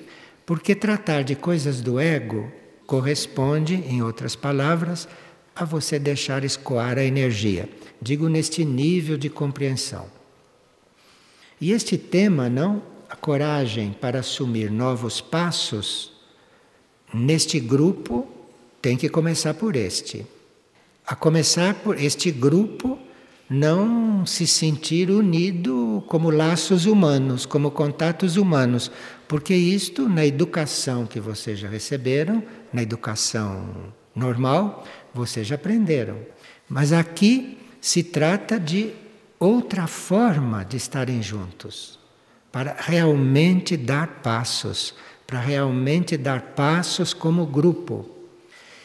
porque 0.48 0.74
tratar 0.74 1.24
de 1.24 1.36
coisas 1.36 1.80
do 1.80 2.00
ego 2.00 2.52
corresponde, 2.88 3.76
em 3.76 4.02
outras 4.02 4.36
palavras, 4.36 5.08
a 5.56 5.64
você 5.64 6.00
deixar 6.00 6.44
escoar 6.44 6.98
a 6.98 7.04
energia. 7.04 7.70
Digo 8.02 8.28
neste 8.28 8.66
nível 8.66 9.16
de 9.16 9.30
compreensão. 9.30 10.23
E 11.64 11.72
este 11.72 11.98
tema, 11.98 12.50
não? 12.50 12.84
A 13.10 13.16
coragem 13.16 13.94
para 13.94 14.20
assumir 14.20 14.70
novos 14.70 15.22
passos, 15.22 16.12
neste 17.14 17.58
grupo, 17.58 18.28
tem 18.82 18.98
que 18.98 19.08
começar 19.08 19.54
por 19.54 19.78
este. 19.78 20.26
A 21.08 21.16
começar 21.16 21.76
por 21.76 21.98
este 21.98 22.32
grupo 22.32 23.00
não 23.50 24.26
se 24.26 24.46
sentir 24.46 25.10
unido 25.10 26.04
como 26.10 26.30
laços 26.30 26.86
humanos, 26.86 27.46
como 27.46 27.72
contatos 27.72 28.36
humanos, 28.36 28.92
porque 29.26 29.56
isto 29.56 30.10
na 30.10 30.26
educação 30.26 31.06
que 31.06 31.22
vocês 31.22 31.60
já 31.60 31.70
receberam, 31.70 32.44
na 32.74 32.84
educação 32.84 33.94
normal, 34.14 34.84
vocês 35.14 35.48
já 35.48 35.56
aprenderam. 35.56 36.18
Mas 36.68 36.92
aqui 36.92 37.58
se 37.80 38.04
trata 38.04 38.60
de 38.60 39.02
outra 39.44 39.88
forma 39.88 40.64
de 40.64 40.78
estarem 40.78 41.22
juntos, 41.22 42.00
para 42.52 42.76
realmente 42.80 43.76
dar 43.76 44.22
passos, 44.22 44.94
para 45.26 45.40
realmente 45.40 46.16
dar 46.16 46.42
passos 46.56 47.14
como 47.14 47.46
grupo. 47.46 48.10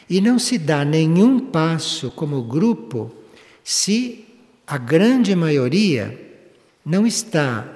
E 0.09 0.19
não 0.19 0.39
se 0.39 0.57
dá 0.57 0.83
nenhum 0.83 1.39
passo 1.39 2.09
como 2.11 2.41
grupo 2.41 3.11
se 3.63 4.25
a 4.65 4.77
grande 4.77 5.35
maioria 5.35 6.19
não 6.83 7.05
está 7.05 7.67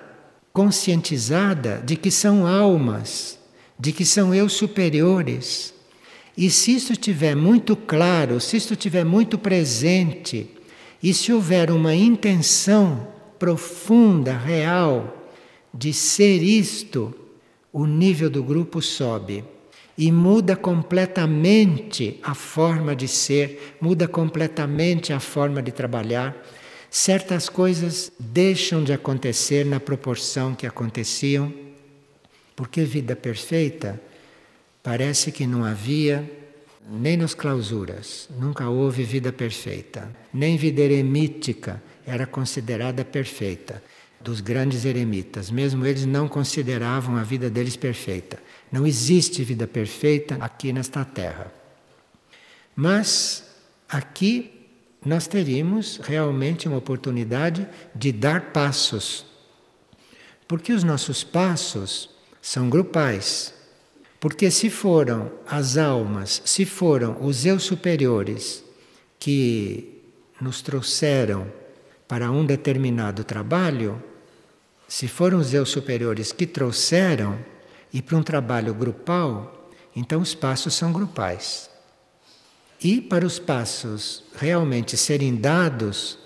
conscientizada 0.51 1.81
de 1.85 1.95
que 1.95 2.09
são 2.09 2.47
almas, 2.47 3.39
de 3.79 3.91
que 3.91 4.05
são 4.05 4.33
eu 4.33 4.49
superiores. 4.49 5.73
E 6.35 6.49
se 6.49 6.75
isso 6.75 6.93
estiver 6.93 7.35
muito 7.35 7.75
claro, 7.75 8.39
se 8.39 8.57
isso 8.57 8.73
estiver 8.73 9.05
muito 9.05 9.37
presente, 9.37 10.49
e 11.03 11.13
se 11.13 11.33
houver 11.33 11.69
uma 11.69 11.93
intenção 11.93 13.05
profunda, 13.37 14.37
real, 14.37 15.27
de 15.73 15.91
ser 15.91 16.41
isto, 16.41 17.13
o 17.73 17.85
nível 17.85 18.29
do 18.29 18.41
grupo 18.41 18.81
sobe 18.81 19.43
e 19.97 20.09
muda 20.13 20.55
completamente 20.55 22.19
a 22.23 22.33
forma 22.33 22.95
de 22.95 23.09
ser, 23.09 23.75
muda 23.81 24.07
completamente 24.07 25.11
a 25.11 25.19
forma 25.19 25.61
de 25.61 25.73
trabalhar. 25.73 26.35
Certas 26.89 27.49
coisas 27.49 28.09
deixam 28.17 28.81
de 28.81 28.93
acontecer 28.93 29.65
na 29.65 29.81
proporção 29.81 30.55
que 30.55 30.65
aconteciam, 30.65 31.51
porque 32.55 32.83
vida 32.83 33.13
perfeita 33.13 33.99
parece 34.81 35.33
que 35.33 35.45
não 35.45 35.65
havia 35.65 36.42
nem 36.89 37.17
nas 37.17 37.33
clausuras, 37.33 38.27
nunca 38.37 38.69
houve 38.69 39.03
vida 39.03 39.31
perfeita. 39.31 40.09
Nem 40.33 40.57
vida 40.57 40.81
eremítica 40.81 41.81
era 42.05 42.25
considerada 42.25 43.05
perfeita 43.05 43.81
dos 44.19 44.39
grandes 44.39 44.85
eremitas. 44.85 45.51
Mesmo 45.51 45.85
eles 45.85 46.05
não 46.05 46.27
consideravam 46.27 47.17
a 47.17 47.23
vida 47.23 47.49
deles 47.49 47.75
perfeita. 47.75 48.39
Não 48.71 48.87
existe 48.87 49.43
vida 49.43 49.67
perfeita 49.67 50.37
aqui 50.39 50.71
nesta 50.73 51.03
terra. 51.03 51.51
Mas 52.75 53.43
aqui 53.87 54.67
nós 55.05 55.27
teríamos 55.27 55.99
realmente 56.01 56.67
uma 56.67 56.77
oportunidade 56.77 57.67
de 57.93 58.11
dar 58.11 58.51
passos. 58.51 59.25
Porque 60.47 60.73
os 60.73 60.83
nossos 60.83 61.23
passos 61.23 62.09
são 62.41 62.69
grupais. 62.69 63.53
Porque 64.23 64.49
se 64.49 64.69
foram 64.69 65.29
as 65.45 65.75
almas, 65.75 66.41
se 66.45 66.63
foram 66.63 67.17
os 67.19 67.45
eu 67.45 67.59
superiores 67.59 68.63
que 69.19 70.01
nos 70.39 70.61
trouxeram 70.61 71.45
para 72.07 72.31
um 72.31 72.45
determinado 72.45 73.25
trabalho, 73.25 74.01
se 74.87 75.09
foram 75.09 75.39
os 75.39 75.53
eu 75.53 75.65
superiores 75.65 76.31
que 76.31 76.47
trouxeram 76.47 77.37
e 77.91 78.01
para 78.01 78.15
um 78.15 78.23
trabalho 78.23 78.73
grupal, 78.73 79.69
então 79.93 80.21
os 80.21 80.33
passos 80.33 80.73
são 80.73 80.93
grupais. 80.93 81.69
E 82.81 83.01
para 83.01 83.25
os 83.25 83.39
passos 83.39 84.23
realmente 84.37 84.95
serem 84.95 85.35
dados, 85.35 86.17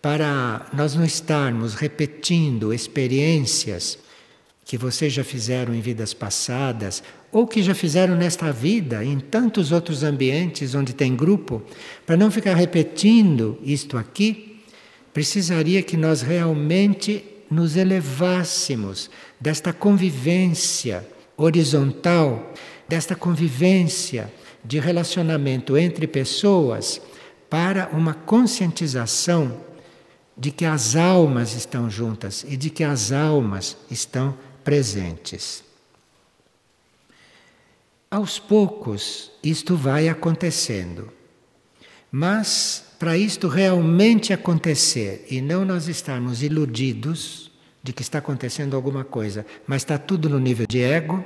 para 0.00 0.70
nós 0.72 0.94
não 0.94 1.04
estarmos 1.04 1.74
repetindo 1.74 2.72
experiências 2.72 3.98
que 4.66 4.76
vocês 4.76 5.12
já 5.12 5.22
fizeram 5.22 5.72
em 5.72 5.80
vidas 5.80 6.12
passadas, 6.12 7.00
ou 7.32 7.46
que 7.46 7.62
já 7.62 7.74
fizeram 7.74 8.16
nesta 8.16 8.52
vida, 8.52 9.04
em 9.04 9.18
tantos 9.18 9.72
outros 9.72 10.02
ambientes 10.02 10.74
onde 10.74 10.94
tem 10.94 11.14
grupo, 11.14 11.62
para 12.04 12.16
não 12.16 12.30
ficar 12.30 12.54
repetindo 12.54 13.58
isto 13.62 13.96
aqui, 13.98 14.62
precisaria 15.12 15.82
que 15.82 15.96
nós 15.96 16.22
realmente 16.22 17.24
nos 17.50 17.76
elevássemos 17.76 19.10
desta 19.40 19.72
convivência 19.72 21.06
horizontal, 21.36 22.52
desta 22.88 23.14
convivência 23.14 24.32
de 24.64 24.78
relacionamento 24.80 25.76
entre 25.76 26.06
pessoas, 26.06 27.00
para 27.48 27.88
uma 27.92 28.14
conscientização 28.14 29.60
de 30.36 30.50
que 30.50 30.64
as 30.64 30.96
almas 30.96 31.54
estão 31.54 31.88
juntas 31.88 32.44
e 32.48 32.56
de 32.56 32.68
que 32.68 32.84
as 32.84 33.12
almas 33.12 33.76
estão 33.90 34.36
presentes. 34.62 35.65
Aos 38.10 38.38
poucos 38.38 39.30
isto 39.42 39.76
vai 39.76 40.08
acontecendo. 40.08 41.12
Mas 42.10 42.84
para 42.98 43.18
isto 43.18 43.48
realmente 43.48 44.32
acontecer 44.32 45.26
e 45.30 45.40
não 45.40 45.64
nós 45.64 45.88
estarmos 45.88 46.42
iludidos 46.42 47.50
de 47.82 47.92
que 47.92 48.02
está 48.02 48.18
acontecendo 48.18 48.74
alguma 48.74 49.04
coisa, 49.04 49.44
mas 49.66 49.82
está 49.82 49.98
tudo 49.98 50.28
no 50.28 50.40
nível 50.40 50.66
de 50.66 50.80
ego, 50.80 51.24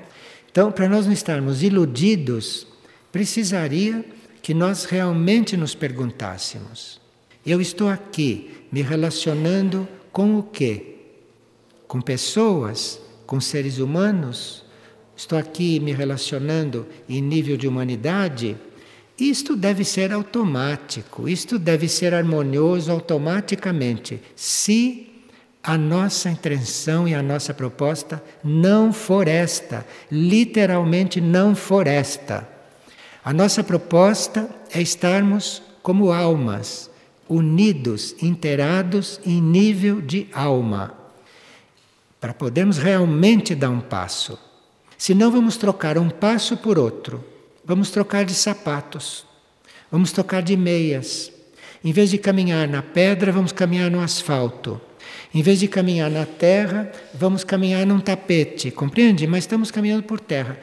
então 0.50 0.72
para 0.72 0.88
nós 0.88 1.06
não 1.06 1.12
estarmos 1.12 1.62
iludidos, 1.62 2.66
precisaria 3.12 4.04
que 4.42 4.52
nós 4.52 4.84
realmente 4.84 5.56
nos 5.56 5.74
perguntássemos: 5.74 7.00
eu 7.46 7.60
estou 7.60 7.88
aqui 7.88 8.64
me 8.72 8.82
relacionando 8.82 9.88
com 10.12 10.38
o 10.38 10.42
quê? 10.42 10.96
Com 11.86 12.00
pessoas 12.00 13.00
com 13.30 13.40
seres 13.40 13.78
humanos, 13.78 14.64
estou 15.20 15.38
aqui 15.38 15.78
me 15.78 15.92
relacionando 15.92 16.86
em 17.06 17.20
nível 17.20 17.56
de 17.56 17.68
humanidade, 17.68 18.56
isto 19.18 19.54
deve 19.54 19.84
ser 19.84 20.12
automático, 20.12 21.28
isto 21.28 21.58
deve 21.58 21.88
ser 21.88 22.14
harmonioso 22.14 22.90
automaticamente, 22.90 24.18
se 24.34 25.08
a 25.62 25.76
nossa 25.76 26.30
intenção 26.30 27.06
e 27.06 27.14
a 27.14 27.22
nossa 27.22 27.52
proposta 27.52 28.22
não 28.42 28.94
for 28.94 29.28
esta, 29.28 29.86
literalmente 30.10 31.20
não 31.20 31.54
for 31.54 31.86
esta. 31.86 32.48
A 33.22 33.34
nossa 33.34 33.62
proposta 33.62 34.48
é 34.72 34.80
estarmos 34.80 35.62
como 35.82 36.12
almas, 36.12 36.90
unidos, 37.28 38.14
inteirados 38.22 39.20
em 39.26 39.38
nível 39.38 40.00
de 40.00 40.28
alma 40.32 40.94
para 42.18 42.32
podermos 42.32 42.78
realmente 42.78 43.54
dar 43.54 43.68
um 43.68 43.80
passo. 43.80 44.49
Senão, 45.00 45.30
vamos 45.30 45.56
trocar 45.56 45.96
um 45.96 46.10
passo 46.10 46.58
por 46.58 46.78
outro. 46.78 47.24
Vamos 47.64 47.90
trocar 47.90 48.22
de 48.22 48.34
sapatos, 48.34 49.24
vamos 49.90 50.12
trocar 50.12 50.42
de 50.42 50.54
meias. 50.58 51.32
Em 51.82 51.90
vez 51.90 52.10
de 52.10 52.18
caminhar 52.18 52.68
na 52.68 52.82
pedra, 52.82 53.32
vamos 53.32 53.50
caminhar 53.50 53.90
no 53.90 53.98
asfalto. 53.98 54.78
Em 55.32 55.40
vez 55.40 55.58
de 55.58 55.68
caminhar 55.68 56.10
na 56.10 56.26
terra, 56.26 56.92
vamos 57.14 57.44
caminhar 57.44 57.86
num 57.86 57.98
tapete, 57.98 58.70
compreende? 58.70 59.26
Mas 59.26 59.44
estamos 59.44 59.70
caminhando 59.70 60.02
por 60.02 60.20
terra. 60.20 60.60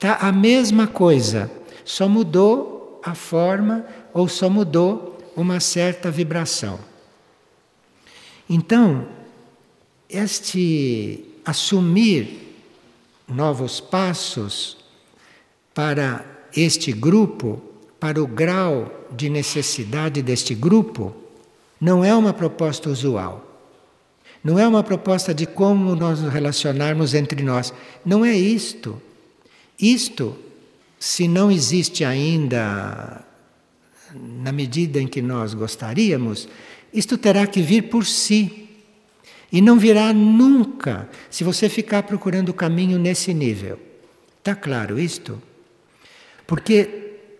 Tá 0.00 0.16
a 0.16 0.32
mesma 0.32 0.88
coisa, 0.88 1.48
só 1.84 2.08
mudou 2.08 3.00
a 3.04 3.14
forma 3.14 3.86
ou 4.12 4.26
só 4.26 4.50
mudou 4.50 5.16
uma 5.36 5.60
certa 5.60 6.10
vibração. 6.10 6.80
Então, 8.50 9.06
este 10.10 11.24
assumir 11.44 12.43
novos 13.28 13.80
passos 13.80 14.76
para 15.72 16.24
este 16.54 16.92
grupo, 16.92 17.60
para 17.98 18.22
o 18.22 18.26
grau 18.26 19.06
de 19.10 19.28
necessidade 19.28 20.22
deste 20.22 20.54
grupo, 20.54 21.14
não 21.80 22.04
é 22.04 22.14
uma 22.14 22.32
proposta 22.32 22.88
usual. 22.88 23.44
Não 24.42 24.58
é 24.58 24.68
uma 24.68 24.82
proposta 24.82 25.32
de 25.32 25.46
como 25.46 25.96
nós 25.96 26.20
nos 26.20 26.32
relacionarmos 26.32 27.14
entre 27.14 27.42
nós. 27.42 27.72
Não 28.04 28.24
é 28.24 28.36
isto. 28.36 29.00
Isto, 29.80 30.36
se 30.98 31.26
não 31.26 31.50
existe 31.50 32.04
ainda 32.04 33.24
na 34.14 34.52
medida 34.52 35.00
em 35.00 35.08
que 35.08 35.22
nós 35.22 35.54
gostaríamos, 35.54 36.46
isto 36.92 37.18
terá 37.18 37.46
que 37.46 37.62
vir 37.62 37.88
por 37.88 38.04
si. 38.04 38.63
E 39.52 39.60
não 39.60 39.78
virá 39.78 40.12
nunca 40.12 41.08
se 41.30 41.44
você 41.44 41.68
ficar 41.68 42.02
procurando 42.04 42.48
o 42.48 42.54
caminho 42.54 42.98
nesse 42.98 43.32
nível. 43.32 43.78
Está 44.38 44.54
claro 44.54 44.98
isto? 44.98 45.40
Porque 46.46 46.84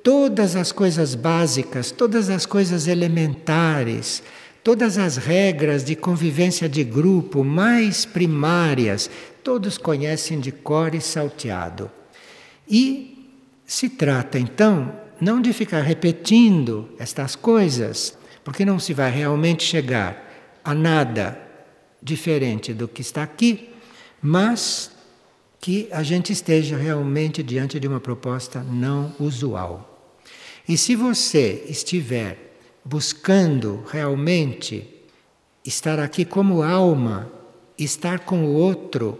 todas 0.02 0.56
as 0.56 0.72
coisas 0.72 1.14
básicas, 1.14 1.90
todas 1.90 2.30
as 2.30 2.46
coisas 2.46 2.86
elementares, 2.86 4.22
todas 4.62 4.96
as 4.96 5.16
regras 5.16 5.84
de 5.84 5.94
convivência 5.94 6.68
de 6.68 6.84
grupo 6.84 7.44
mais 7.44 8.04
primárias, 8.04 9.10
todos 9.42 9.76
conhecem 9.76 10.40
de 10.40 10.50
cor 10.50 10.94
e 10.94 11.00
salteado. 11.00 11.90
E 12.68 13.28
se 13.66 13.88
trata 13.90 14.38
então 14.38 14.92
não 15.20 15.40
de 15.40 15.52
ficar 15.52 15.80
repetindo 15.82 16.88
estas 16.98 17.36
coisas, 17.36 18.16
porque 18.42 18.64
não 18.64 18.78
se 18.78 18.92
vai 18.92 19.10
realmente 19.10 19.62
chegar 19.62 20.32
a 20.64 20.74
nada 20.74 21.38
diferente 22.04 22.74
do 22.74 22.86
que 22.86 23.00
está 23.00 23.22
aqui, 23.22 23.70
mas 24.20 24.90
que 25.58 25.88
a 25.90 26.02
gente 26.02 26.30
esteja 26.30 26.76
realmente 26.76 27.42
diante 27.42 27.80
de 27.80 27.88
uma 27.88 27.98
proposta 27.98 28.62
não 28.62 29.14
usual. 29.18 30.12
E 30.68 30.76
se 30.76 30.94
você 30.94 31.64
estiver 31.66 32.58
buscando 32.84 33.82
realmente 33.90 34.86
estar 35.64 35.98
aqui 35.98 36.26
como 36.26 36.62
alma, 36.62 37.32
estar 37.78 38.20
com 38.20 38.44
o 38.44 38.52
outro, 38.52 39.18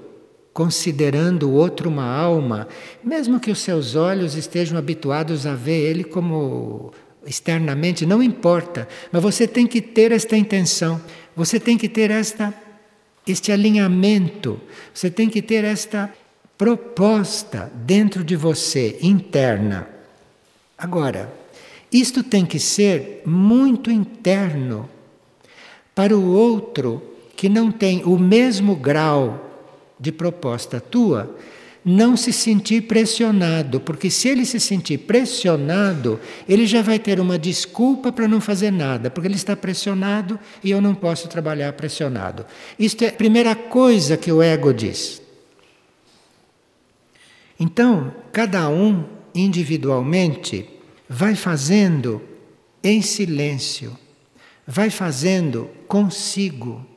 considerando 0.52 1.48
o 1.48 1.54
outro 1.54 1.88
uma 1.88 2.06
alma, 2.06 2.68
mesmo 3.02 3.40
que 3.40 3.50
os 3.50 3.60
seus 3.60 3.94
olhos 3.94 4.34
estejam 4.34 4.76
habituados 4.76 5.46
a 5.46 5.54
ver 5.54 5.80
ele 5.80 6.04
como 6.04 6.92
externamente, 7.26 8.04
não 8.04 8.22
importa, 8.22 8.86
mas 9.10 9.22
você 9.22 9.48
tem 9.48 9.66
que 9.66 9.80
ter 9.80 10.12
esta 10.12 10.36
intenção, 10.36 11.00
você 11.34 11.58
tem 11.58 11.78
que 11.78 11.88
ter 11.88 12.10
esta 12.10 12.52
este 13.26 13.50
alinhamento, 13.52 14.60
você 14.92 15.10
tem 15.10 15.28
que 15.28 15.40
ter 15.40 15.64
esta 15.64 16.12
proposta 16.58 17.72
dentro 17.74 18.22
de 18.22 18.36
você 18.36 18.98
interna. 19.02 19.88
Agora, 20.76 21.32
isto 21.92 22.22
tem 22.22 22.44
que 22.44 22.58
ser 22.58 23.22
muito 23.24 23.90
interno 23.90 24.88
para 25.94 26.16
o 26.16 26.32
outro 26.32 27.02
que 27.36 27.48
não 27.48 27.70
tem 27.70 28.02
o 28.04 28.18
mesmo 28.18 28.76
grau 28.76 29.40
de 29.98 30.10
proposta 30.10 30.80
tua, 30.80 31.36
não 31.84 32.16
se 32.16 32.32
sentir 32.32 32.82
pressionado, 32.82 33.78
porque 33.78 34.08
se 34.08 34.28
ele 34.28 34.46
se 34.46 34.58
sentir 34.58 34.98
pressionado, 34.98 36.18
ele 36.48 36.66
já 36.66 36.80
vai 36.80 36.98
ter 36.98 37.20
uma 37.20 37.38
desculpa 37.38 38.10
para 38.10 38.26
não 38.26 38.40
fazer 38.40 38.70
nada, 38.70 39.10
porque 39.10 39.28
ele 39.28 39.34
está 39.34 39.54
pressionado 39.54 40.40
e 40.62 40.70
eu 40.70 40.80
não 40.80 40.94
posso 40.94 41.28
trabalhar 41.28 41.72
pressionado. 41.74 42.46
Isto 42.78 43.04
é 43.04 43.08
a 43.08 43.12
primeira 43.12 43.54
coisa 43.54 44.16
que 44.16 44.32
o 44.32 44.42
ego 44.42 44.72
diz. 44.72 45.20
Então, 47.60 48.14
cada 48.32 48.68
um 48.68 49.04
individualmente 49.34 50.68
vai 51.08 51.34
fazendo 51.34 52.22
em 52.82 53.02
silêncio, 53.02 53.96
vai 54.66 54.88
fazendo 54.88 55.70
consigo. 55.86 56.93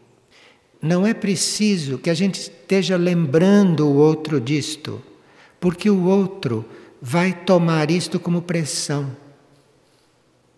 Não 0.81 1.05
é 1.05 1.13
preciso 1.13 1.97
que 1.97 2.09
a 2.09 2.13
gente 2.13 2.39
esteja 2.39 2.95
lembrando 2.97 3.87
o 3.87 3.95
outro 3.95 4.39
disto, 4.39 5.01
porque 5.59 5.89
o 5.89 6.03
outro 6.05 6.65
vai 7.01 7.33
tomar 7.33 7.89
isto 7.89 8.19
como 8.19 8.41
pressão. 8.41 9.15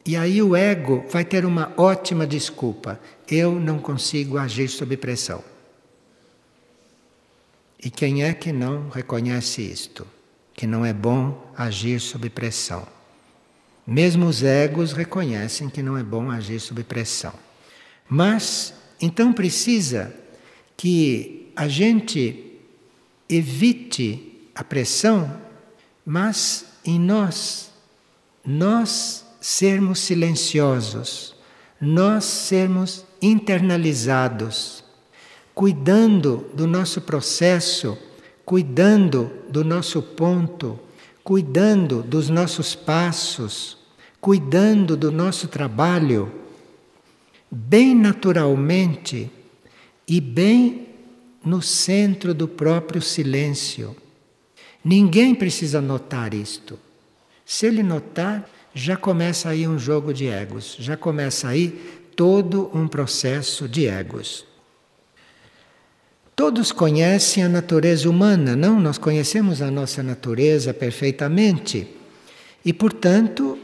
E 0.05 0.17
aí 0.17 0.41
o 0.41 0.55
ego 0.55 1.05
vai 1.09 1.23
ter 1.23 1.45
uma 1.45 1.73
ótima 1.77 2.25
desculpa: 2.25 2.99
eu 3.29 3.59
não 3.59 3.79
consigo 3.79 4.37
agir 4.37 4.67
sob 4.67 4.95
pressão. 4.97 5.43
E 7.81 7.89
quem 7.89 8.23
é 8.23 8.33
que 8.33 8.51
não 8.51 8.89
reconhece 8.89 9.61
isto? 9.61 10.05
Que 10.53 10.67
não 10.67 10.85
é 10.85 10.91
bom 10.91 11.49
agir 11.55 12.01
sob 12.01 12.29
pressão. 12.29 12.85
Mesmo 13.87 14.27
os 14.27 14.43
egos 14.43 14.91
reconhecem 14.91 15.69
que 15.69 15.81
não 15.81 15.97
é 15.97 16.03
bom 16.03 16.29
agir 16.29 16.59
sob 16.59 16.83
pressão. 16.83 17.33
Mas 18.07 18.73
então 19.01 19.33
precisa 19.33 20.13
que 20.75 21.51
a 21.55 21.67
gente 21.67 22.57
evite 23.27 24.49
a 24.55 24.63
pressão, 24.63 25.39
mas 26.05 26.65
em 26.85 26.99
nós, 26.99 27.71
nós 28.45 29.25
sermos 29.39 29.99
silenciosos, 29.99 31.35
nós 31.79 32.25
sermos 32.25 33.05
internalizados 33.21 34.83
cuidando 35.59 36.45
do 36.53 36.65
nosso 36.65 37.01
processo, 37.01 37.97
cuidando 38.45 39.29
do 39.49 39.61
nosso 39.61 40.01
ponto, 40.01 40.79
cuidando 41.21 42.01
dos 42.01 42.29
nossos 42.29 42.75
passos, 42.75 43.77
cuidando 44.21 44.95
do 44.95 45.11
nosso 45.11 45.49
trabalho, 45.49 46.31
bem 47.51 47.95
naturalmente 47.95 49.31
e 50.07 50.19
bem 50.21 50.87
no 51.43 51.61
centro 51.61 52.33
do 52.33 52.47
próprio 52.47 53.01
silêncio. 53.01 53.95
Ninguém 54.83 55.33
precisa 55.33 55.81
notar 55.81 56.33
isto. 56.33 56.79
Se 57.45 57.65
ele 57.65 57.83
notar, 57.83 58.47
já 58.73 58.95
começa 58.95 59.49
aí 59.49 59.67
um 59.67 59.79
jogo 59.79 60.13
de 60.13 60.27
egos, 60.27 60.75
já 60.79 60.95
começa 60.95 61.47
aí 61.47 62.01
todo 62.15 62.69
um 62.73 62.87
processo 62.87 63.67
de 63.67 63.87
egos. 63.87 64.45
Todos 66.35 66.71
conhecem 66.71 67.43
a 67.43 67.49
natureza 67.49 68.09
humana, 68.09 68.55
não? 68.55 68.79
Nós 68.79 68.97
conhecemos 68.97 69.61
a 69.61 69.69
nossa 69.69 70.01
natureza 70.01 70.73
perfeitamente. 70.73 71.87
E, 72.63 72.71
portanto, 72.71 73.57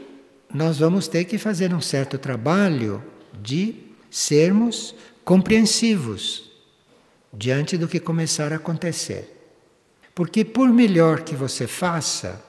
nós 0.52 0.78
vamos 0.78 1.08
ter 1.08 1.24
que 1.24 1.38
fazer 1.38 1.72
um 1.72 1.80
certo 1.80 2.18
trabalho 2.18 3.02
de 3.42 3.74
sermos 4.10 4.94
compreensivos 5.24 6.50
diante 7.32 7.76
do 7.76 7.88
que 7.88 8.00
começar 8.00 8.52
a 8.52 8.56
acontecer. 8.56 9.32
Porque, 10.14 10.44
por 10.44 10.68
melhor 10.70 11.20
que 11.20 11.34
você 11.34 11.66
faça, 11.66 12.42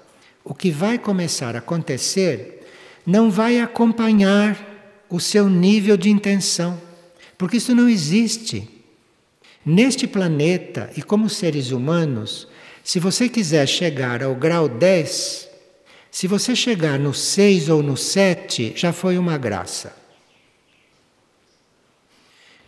o 0.44 0.54
que 0.54 0.72
vai 0.72 0.98
começar 0.98 1.56
a 1.56 1.60
acontecer 1.60 2.66
não 3.06 3.30
vai 3.30 3.60
acompanhar 3.60 5.06
o 5.10 5.20
seu 5.20 5.50
nível 5.50 5.98
de 5.98 6.10
intenção, 6.10 6.82
porque 7.38 7.58
isso 7.58 7.76
não 7.76 7.90
existe. 7.90 8.70
Neste 9.66 10.08
planeta 10.08 10.90
e 10.96 11.02
como 11.02 11.30
seres 11.30 11.72
humanos, 11.72 12.48
se 12.84 13.00
você 13.00 13.28
quiser 13.28 13.68
chegar 13.68 14.24
ao 14.24 14.34
grau 14.34 14.70
10, 14.70 15.50
se 16.10 16.28
você 16.28 16.56
chegar 16.56 16.98
no 16.98 17.14
6 17.14 17.68
ou 17.68 17.84
no 17.84 17.98
7, 17.98 18.74
já 18.76 18.94
foi 18.94 19.18
uma 19.18 19.38
graça. 19.38 19.94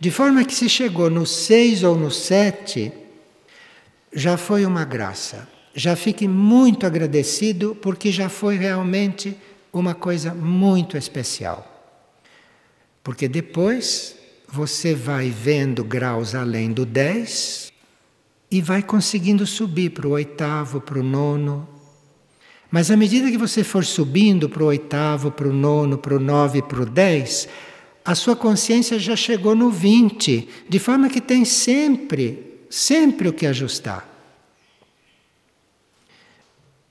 De 0.00 0.10
forma 0.10 0.46
que 0.46 0.54
se 0.54 0.66
chegou 0.66 1.10
no 1.10 1.26
6 1.26 1.84
ou 1.84 1.94
no 1.94 2.10
7, 2.10 2.90
já 4.10 4.38
foi 4.38 4.64
uma 4.64 4.82
graça. 4.82 5.46
Já 5.74 5.94
fique 5.94 6.26
muito 6.26 6.86
agradecido 6.86 7.76
porque 7.82 8.10
já 8.10 8.30
foi 8.30 8.56
realmente 8.56 9.36
uma 9.70 9.94
coisa 9.94 10.32
muito 10.32 10.96
especial. 10.96 11.66
Porque 13.04 13.28
depois 13.28 14.16
você 14.48 14.94
vai 14.94 15.28
vendo 15.28 15.84
graus 15.84 16.34
além 16.34 16.72
do 16.72 16.86
10 16.86 17.70
e 18.50 18.62
vai 18.62 18.82
conseguindo 18.82 19.46
subir 19.46 19.90
para 19.90 20.08
o 20.08 20.12
oitavo, 20.12 20.80
para 20.80 20.98
o 20.98 21.02
nono. 21.02 21.68
Mas 22.70 22.90
à 22.90 22.96
medida 22.96 23.30
que 23.30 23.36
você 23.36 23.62
for 23.62 23.84
subindo 23.84 24.48
para 24.48 24.62
o 24.62 24.66
oitavo, 24.66 25.30
para 25.30 25.46
o 25.46 25.52
nono, 25.52 25.98
para 25.98 26.16
o 26.16 26.20
nove, 26.20 26.62
para 26.62 26.80
o 26.80 26.86
dez, 26.86 27.46
a 28.04 28.14
sua 28.14 28.34
consciência 28.34 28.98
já 28.98 29.14
chegou 29.14 29.54
no 29.54 29.70
20, 29.70 30.48
de 30.68 30.78
forma 30.78 31.08
que 31.08 31.20
tem 31.20 31.44
sempre, 31.44 32.58
sempre 32.68 33.28
o 33.28 33.32
que 33.32 33.46
ajustar. 33.46 34.08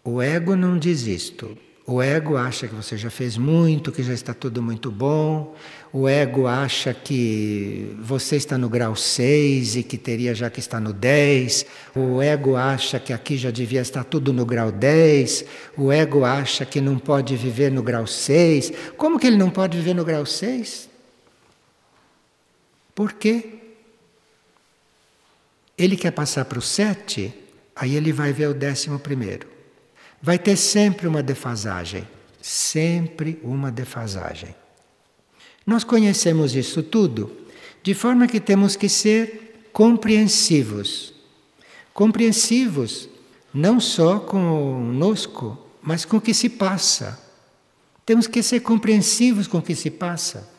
O 0.03 0.21
ego 0.21 0.55
não 0.55 0.77
diz 0.77 1.07
isto. 1.07 1.57
O 1.85 2.03
ego 2.03 2.37
acha 2.37 2.67
que 2.67 2.75
você 2.75 2.95
já 2.95 3.09
fez 3.09 3.35
muito, 3.35 3.91
que 3.91 4.03
já 4.03 4.13
está 4.13 4.31
tudo 4.31 4.61
muito 4.61 4.91
bom. 4.91 5.55
O 5.91 6.07
ego 6.07 6.45
acha 6.45 6.93
que 6.93 7.95
você 7.99 8.35
está 8.35 8.59
no 8.59 8.69
grau 8.69 8.95
6 8.95 9.75
e 9.75 9.81
que 9.81 9.97
teria 9.97 10.35
já 10.35 10.51
que 10.51 10.59
estar 10.59 10.79
no 10.79 10.93
10. 10.93 11.65
O 11.95 12.21
ego 12.21 12.55
acha 12.55 12.99
que 12.99 13.11
aqui 13.11 13.37
já 13.37 13.49
devia 13.49 13.81
estar 13.81 14.03
tudo 14.03 14.31
no 14.31 14.45
grau 14.45 14.71
10. 14.71 15.45
O 15.75 15.91
ego 15.91 16.23
acha 16.23 16.63
que 16.63 16.79
não 16.79 16.99
pode 16.99 17.35
viver 17.35 17.71
no 17.71 17.81
grau 17.81 18.05
6. 18.05 18.71
Como 18.95 19.17
que 19.17 19.25
ele 19.25 19.37
não 19.37 19.49
pode 19.49 19.75
viver 19.75 19.95
no 19.95 20.05
grau 20.05 20.27
6? 20.27 20.88
Por 22.99 23.13
quê? 23.13 23.45
Ele 25.77 25.95
quer 25.95 26.11
passar 26.11 26.43
para 26.43 26.59
o 26.59 26.61
7, 26.61 27.33
aí 27.73 27.95
ele 27.95 28.11
vai 28.11 28.33
ver 28.33 28.49
o 28.49 28.53
décimo 28.53 28.99
primeiro. 28.99 29.47
Vai 30.21 30.37
ter 30.37 30.57
sempre 30.57 31.07
uma 31.07 31.23
defasagem, 31.23 32.05
sempre 32.41 33.39
uma 33.41 33.71
defasagem. 33.71 34.53
Nós 35.65 35.85
conhecemos 35.85 36.53
isso 36.53 36.83
tudo, 36.83 37.31
de 37.81 37.93
forma 37.93 38.27
que 38.27 38.41
temos 38.41 38.75
que 38.75 38.89
ser 38.89 39.69
compreensivos. 39.71 41.13
Compreensivos 41.93 43.07
não 43.53 43.79
só 43.79 44.19
conosco, 44.19 45.57
mas 45.81 46.03
com 46.03 46.17
o 46.17 46.21
que 46.21 46.33
se 46.33 46.49
passa. 46.49 47.17
Temos 48.05 48.27
que 48.27 48.43
ser 48.43 48.59
compreensivos 48.59 49.47
com 49.47 49.59
o 49.59 49.61
que 49.61 49.73
se 49.73 49.89
passa. 49.89 50.58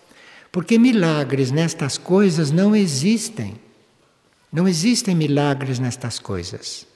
Porque 0.52 0.78
milagres 0.78 1.50
nestas 1.50 1.96
coisas 1.96 2.50
não 2.50 2.74
existem. 2.74 3.54
Não 4.52 4.66
existem 4.66 5.14
milagres 5.14 5.78
nestas 5.78 6.18
coisas. 6.18 6.86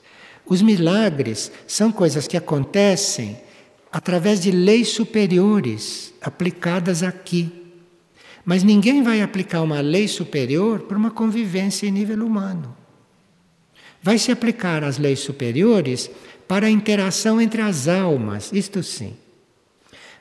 Os 0.45 0.61
milagres 0.61 1.51
são 1.65 1.91
coisas 1.91 2.27
que 2.27 2.37
acontecem 2.37 3.37
através 3.91 4.41
de 4.41 4.51
leis 4.51 4.89
superiores 4.89 6.13
aplicadas 6.21 7.01
aqui. 7.01 7.49
Mas 8.43 8.61
ninguém 8.61 9.01
vai 9.01 9.21
aplicar 9.21 9.61
uma 9.61 9.79
lei 9.79 10.07
superior 10.07 10.81
para 10.81 10.97
uma 10.97 11.09
convivência 11.09 11.87
em 11.87 11.91
nível 11.91 12.25
humano. 12.25 12.75
Vai 14.03 14.19
se 14.19 14.31
aplicar 14.31 14.83
as 14.83 14.99
leis 14.99 15.19
superiores 15.19 16.11
para 16.47 16.67
a 16.67 16.69
interação 16.69 17.41
entre 17.41 17.61
as 17.61 17.87
almas, 17.87 18.51
isto 18.53 18.83
sim. 18.83 19.15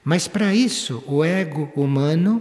Mas 0.02 0.26
para 0.26 0.54
isso, 0.54 1.02
o 1.06 1.22
ego 1.22 1.70
humano, 1.76 2.40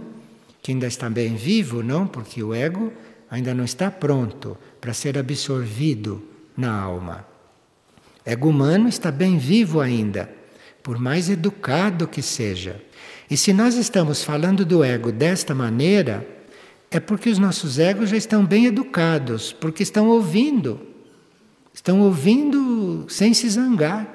que 0.64 0.72
ainda 0.72 0.88
está 0.88 1.08
bem 1.08 1.36
vivo, 1.36 1.80
não? 1.80 2.08
Porque 2.08 2.42
o 2.42 2.52
ego 2.52 2.92
ainda 3.30 3.54
não 3.54 3.64
está 3.64 3.88
pronto 3.88 4.58
para 4.80 4.92
ser 4.92 5.16
absorvido 5.16 6.20
na 6.56 6.72
alma 6.76 7.34
ego 8.24 8.48
humano 8.48 8.88
está 8.88 9.10
bem 9.10 9.36
vivo 9.36 9.80
ainda, 9.80 10.30
por 10.82 10.98
mais 10.98 11.28
educado 11.28 12.08
que 12.08 12.22
seja. 12.22 12.80
E 13.30 13.36
se 13.36 13.52
nós 13.52 13.74
estamos 13.74 14.24
falando 14.24 14.64
do 14.64 14.82
ego 14.82 15.12
desta 15.12 15.54
maneira, 15.54 16.26
é 16.90 16.98
porque 16.98 17.28
os 17.28 17.38
nossos 17.38 17.78
egos 17.78 18.10
já 18.10 18.16
estão 18.16 18.44
bem 18.44 18.66
educados, 18.66 19.52
porque 19.52 19.82
estão 19.82 20.08
ouvindo. 20.08 20.80
Estão 21.72 22.00
ouvindo 22.00 23.04
sem 23.08 23.34
se 23.34 23.48
zangar, 23.50 24.08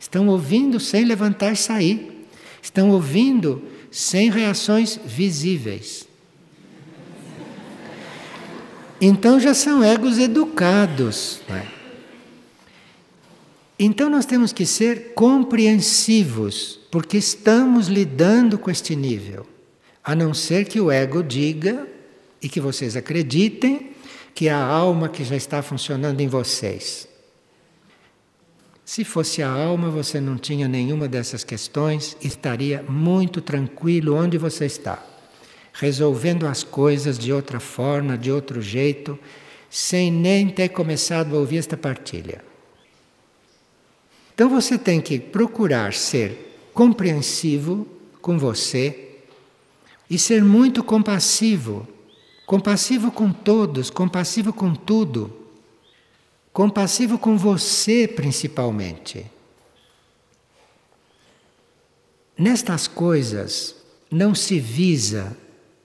estão 0.00 0.28
ouvindo 0.28 0.80
sem 0.80 1.04
levantar 1.04 1.52
e 1.52 1.56
sair, 1.56 2.26
estão 2.62 2.90
ouvindo 2.90 3.62
sem 3.92 4.30
reações 4.30 4.98
visíveis. 5.04 6.08
Então 8.98 9.38
já 9.38 9.52
são 9.52 9.84
egos 9.84 10.18
educados. 10.18 11.40
Não 11.48 11.56
é? 11.56 11.66
Então 13.78 14.08
nós 14.08 14.24
temos 14.24 14.52
que 14.52 14.64
ser 14.64 15.12
compreensivos, 15.12 16.80
porque 16.90 17.18
estamos 17.18 17.88
lidando 17.88 18.58
com 18.58 18.70
este 18.70 18.96
nível. 18.96 19.46
A 20.02 20.14
não 20.14 20.32
ser 20.32 20.64
que 20.64 20.80
o 20.80 20.90
ego 20.90 21.22
diga 21.22 21.86
e 22.40 22.48
que 22.48 22.60
vocês 22.60 22.96
acreditem 22.96 23.90
que 24.34 24.48
a 24.48 24.56
alma 24.56 25.08
que 25.08 25.24
já 25.24 25.36
está 25.36 25.62
funcionando 25.62 26.20
em 26.20 26.28
vocês. 26.28 27.11
Se 28.84 29.04
fosse 29.04 29.42
a 29.42 29.50
alma, 29.50 29.88
você 29.88 30.20
não 30.20 30.36
tinha 30.36 30.66
nenhuma 30.66 31.08
dessas 31.08 31.44
questões, 31.44 32.16
estaria 32.20 32.82
muito 32.88 33.40
tranquilo 33.40 34.16
onde 34.16 34.36
você 34.36 34.66
está, 34.66 35.04
resolvendo 35.72 36.46
as 36.46 36.64
coisas 36.64 37.18
de 37.18 37.32
outra 37.32 37.60
forma, 37.60 38.18
de 38.18 38.30
outro 38.30 38.60
jeito, 38.60 39.18
sem 39.70 40.10
nem 40.10 40.48
ter 40.48 40.70
começado 40.70 41.34
a 41.34 41.38
ouvir 41.38 41.58
esta 41.58 41.76
partilha. 41.76 42.44
Então 44.34 44.48
você 44.48 44.76
tem 44.76 45.00
que 45.00 45.18
procurar 45.18 45.92
ser 45.94 46.70
compreensivo 46.74 47.86
com 48.20 48.38
você 48.38 49.10
e 50.10 50.18
ser 50.18 50.42
muito 50.42 50.82
compassivo. 50.82 51.86
Compassivo 52.44 53.10
com 53.10 53.32
todos, 53.32 53.88
compassivo 53.88 54.52
com 54.52 54.74
tudo. 54.74 55.41
Compassivo 56.52 57.18
com 57.18 57.36
você 57.36 58.06
principalmente. 58.06 59.24
Nestas 62.36 62.86
coisas 62.86 63.74
não 64.10 64.34
se 64.34 64.58
visa 64.58 65.36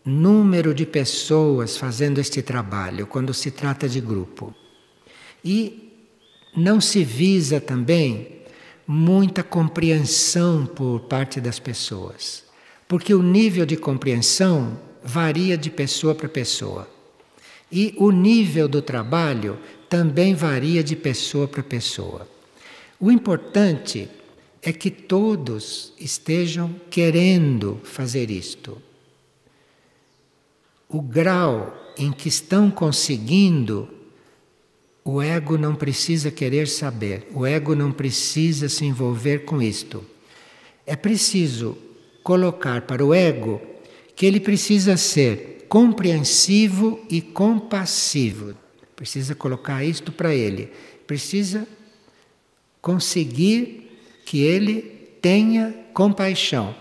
número 0.03 0.73
de 0.73 0.85
pessoas 0.85 1.77
fazendo 1.77 2.19
este 2.19 2.41
trabalho 2.41 3.07
quando 3.07 3.33
se 3.33 3.51
trata 3.51 3.87
de 3.87 4.01
grupo. 4.01 4.53
E 5.43 5.93
não 6.55 6.81
se 6.81 7.03
visa 7.03 7.61
também 7.61 8.41
muita 8.85 9.43
compreensão 9.43 10.65
por 10.65 11.01
parte 11.01 11.39
das 11.39 11.59
pessoas. 11.59 12.43
Porque 12.87 13.13
o 13.13 13.21
nível 13.21 13.65
de 13.65 13.77
compreensão 13.77 14.79
varia 15.03 15.57
de 15.57 15.69
pessoa 15.69 16.15
para 16.15 16.27
pessoa. 16.27 16.89
E 17.69 17.93
o 17.97 18.11
nível 18.11 18.67
do 18.67 18.81
trabalho 18.81 19.59
também 19.89 20.33
varia 20.33 20.83
de 20.83 20.95
pessoa 20.95 21.47
para 21.47 21.63
pessoa. 21.63 22.27
O 22.99 23.11
importante 23.11 24.09
é 24.61 24.73
que 24.73 24.89
todos 24.89 25.93
estejam 25.99 26.73
querendo 26.89 27.79
fazer 27.83 28.29
isto. 28.29 28.81
O 30.89 31.01
grau 31.01 31.93
em 31.97 32.11
que 32.11 32.27
estão 32.27 32.69
conseguindo 32.69 33.89
o 35.03 35.21
ego 35.21 35.57
não 35.57 35.73
precisa 35.73 36.29
querer 36.29 36.67
saber, 36.67 37.29
o 37.33 37.45
ego 37.45 37.73
não 37.73 37.93
precisa 37.93 38.67
se 38.67 38.83
envolver 38.83 39.45
com 39.45 39.61
isto. 39.61 40.03
É 40.85 40.97
preciso 40.97 41.77
colocar 42.21 42.81
para 42.81 43.05
o 43.05 43.13
ego 43.13 43.61
que 44.17 44.25
ele 44.25 44.39
precisa 44.39 44.97
ser 44.97 45.65
compreensivo 45.69 46.99
e 47.09 47.21
compassivo. 47.21 48.53
Precisa 48.97 49.35
colocar 49.35 49.83
isto 49.85 50.11
para 50.11 50.33
ele. 50.33 50.73
Precisa 51.05 51.67
conseguir 52.81 53.91
que 54.25 54.41
ele 54.41 54.81
tenha 55.21 55.71
compaixão. 55.93 56.75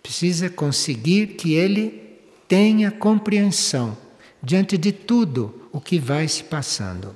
Precisa 0.00 0.48
conseguir 0.48 1.34
que 1.34 1.52
ele 1.52 2.16
tenha 2.46 2.92
compreensão 2.92 3.98
diante 4.40 4.78
de 4.78 4.92
tudo 4.92 5.68
o 5.72 5.80
que 5.80 5.98
vai 5.98 6.28
se 6.28 6.44
passando. 6.44 7.14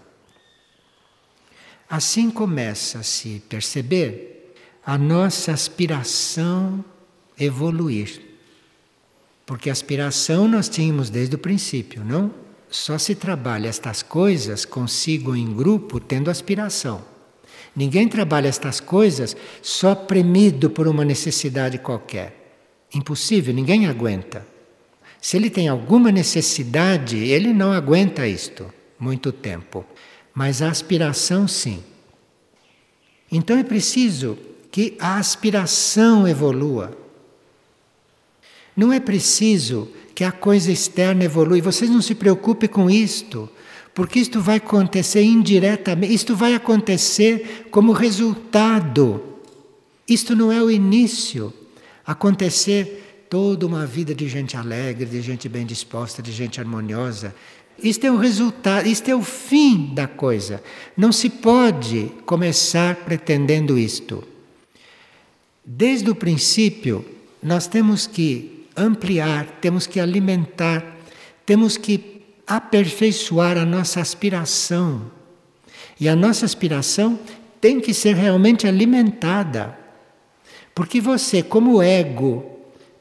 Assim 1.89 2.33
começa 2.33 2.99
a 2.99 3.03
se 3.05 3.41
perceber 3.49 4.55
a 4.85 4.99
nossa 4.99 5.53
aspiração 5.53 6.85
evoluir. 7.39 8.21
Porque 9.47 9.71
aspiração 9.71 10.49
nós 10.49 10.69
tínhamos 10.69 11.11
desde 11.11 11.37
o 11.37 11.39
princípio, 11.39 12.05
não? 12.05 12.50
Só 12.71 12.97
se 12.99 13.15
trabalha 13.15 13.69
estas 13.69 14.03
coisas 14.03 14.65
consigo 14.65 15.35
em 15.35 15.53
grupo 15.53 15.99
tendo 15.99 16.31
aspiração. 16.31 17.03
Ninguém 17.75 18.09
trabalha 18.09 18.49
estas 18.49 18.81
coisas 18.81 19.37
só 19.61 19.95
premido 19.95 20.71
por 20.71 20.87
uma 20.87 21.05
necessidade 21.05 21.79
qualquer. 21.79 22.55
Impossível, 22.95 23.53
ninguém 23.53 23.87
aguenta. 23.87 24.47
Se 25.21 25.37
ele 25.37 25.51
tem 25.51 25.69
alguma 25.69 26.11
necessidade, 26.11 27.17
ele 27.17 27.53
não 27.53 27.73
aguenta 27.73 28.27
isto 28.27 28.73
muito 28.99 29.33
tempo 29.33 29.85
mas 30.35 30.63
a 30.63 30.71
aspiração 30.71 31.47
sim. 31.47 31.83
Então 33.31 33.59
é 33.59 33.63
preciso 33.63 34.39
que 34.71 34.97
a 34.99 35.19
aspiração 35.19 36.27
evolua. 36.27 36.97
Não 38.77 38.93
é 38.93 39.01
preciso 39.01 39.91
que 40.21 40.25
a 40.25 40.31
coisa 40.31 40.71
externa 40.71 41.25
evolua. 41.25 41.63
Vocês 41.63 41.91
não 41.91 42.03
se 42.03 42.15
preocupem 42.15 42.69
com 42.69 42.91
isto, 42.91 43.49
porque 43.95 44.19
isto 44.19 44.39
vai 44.39 44.57
acontecer 44.57 45.23
indiretamente, 45.23 46.13
isto 46.13 46.37
vai 46.37 46.53
acontecer 46.53 47.69
como 47.71 47.93
resultado. 47.93 49.23
Isto 50.07 50.37
não 50.37 50.53
é 50.53 50.63
o 50.63 50.71
início. 50.71 51.51
Acontecer 52.07 53.25
toda 53.31 53.67
uma 53.67 53.87
vida 53.87 54.15
de 54.15 54.29
gente 54.29 54.59
alegre, 54.59 55.07
de 55.07 55.23
gente 55.23 55.49
bem 55.49 55.65
disposta, 55.65 56.21
de 56.21 56.33
gente 56.33 56.61
harmoniosa, 56.61 57.35
isto 57.83 58.07
é 58.07 58.11
o 58.11 58.19
resultado, 58.19 58.87
isto 58.87 59.11
é 59.11 59.17
o 59.17 59.23
fim 59.23 59.95
da 59.95 60.07
coisa. 60.07 60.63
Não 60.95 61.13
se 61.13 61.31
pode 61.31 62.13
começar 62.27 62.95
pretendendo 62.95 63.79
isto. 63.79 64.23
Desde 65.65 66.11
o 66.11 66.15
princípio, 66.15 67.03
nós 67.43 67.67
temos 67.67 68.07
que 68.07 68.60
ampliar, 68.81 69.47
temos 69.61 69.87
que 69.87 70.01
alimentar, 70.01 70.97
temos 71.45 71.77
que 71.77 72.23
aperfeiçoar 72.47 73.57
a 73.57 73.65
nossa 73.65 74.01
aspiração. 74.01 75.11
E 75.99 76.09
a 76.09 76.17
nossa 76.17 76.45
aspiração 76.47 77.19
tem 77.61 77.81
que 77.81 77.93
ser 77.93 78.17
realmente 78.17 78.67
alimentada. 78.67 79.79
Porque 80.75 81.01
você, 81.01 81.43
como 81.43 81.83
ego, 81.83 82.59